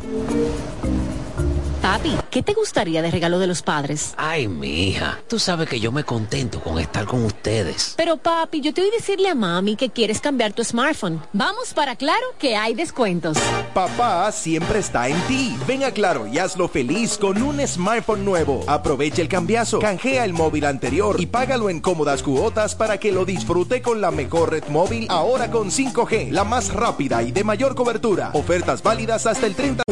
Papi, 2.03 2.17
¿qué 2.33 2.43
te 2.43 2.53
gustaría 2.53 3.01
de 3.01 3.13
regalo 3.13 3.39
de 3.39 3.47
los 3.47 3.63
padres? 3.63 4.15
Ay, 4.17 4.49
mi 4.49 4.89
hija, 4.89 5.21
tú 5.29 5.39
sabes 5.39 5.69
que 5.69 5.79
yo 5.79 5.93
me 5.93 6.03
contento 6.03 6.61
con 6.61 6.81
estar 6.81 7.07
con 7.07 7.25
ustedes. 7.25 7.95
Pero 7.97 8.17
papi, 8.17 8.61
yo 8.61 8.75
te 8.75 8.81
voy 8.81 8.91
a 8.91 8.95
decirle 8.95 9.29
a 9.29 9.37
mami 9.37 9.77
que 9.77 9.89
quieres 9.89 10.21
cambiar 10.21 10.53
tu 10.53 10.65
smartphone. 10.65 11.23
Vamos 11.33 11.73
para 11.73 11.95
Claro 11.95 12.27
que 12.41 12.57
hay 12.57 12.75
descuentos. 12.75 13.39
Papá 13.73 14.33
siempre 14.33 14.81
está 14.81 15.09
en 15.09 15.21
ti. 15.29 15.57
Ven 15.69 15.85
a 15.85 15.93
Claro 15.93 16.27
y 16.27 16.39
hazlo 16.39 16.67
feliz 16.67 17.17
con 17.17 17.41
un 17.41 17.65
smartphone 17.69 18.25
nuevo. 18.25 18.65
Aprovecha 18.67 19.23
el 19.23 19.29
cambiazo, 19.29 19.79
canjea 19.79 20.25
el 20.25 20.33
móvil 20.33 20.65
anterior 20.65 21.21
y 21.21 21.27
págalo 21.27 21.71
en 21.71 21.81
cómodas 21.81 22.25
cuotas 22.25 22.75
para 22.75 22.99
que 22.99 23.13
lo 23.13 23.25
disfrute 23.25 23.81
con 23.81 24.01
la 24.01 24.11
mejor 24.11 24.51
red 24.51 24.65
móvil 24.69 25.07
ahora 25.09 25.53
con 25.53 25.71
5G, 25.71 26.31
la 26.31 26.43
más 26.43 26.73
rápida 26.73 27.23
y 27.23 27.31
de 27.31 27.45
mayor 27.45 27.77
cobertura. 27.77 28.31
Ofertas 28.33 28.83
válidas 28.83 29.27
hasta 29.27 29.47
el 29.47 29.55
30 29.55 29.85
de 29.87 29.92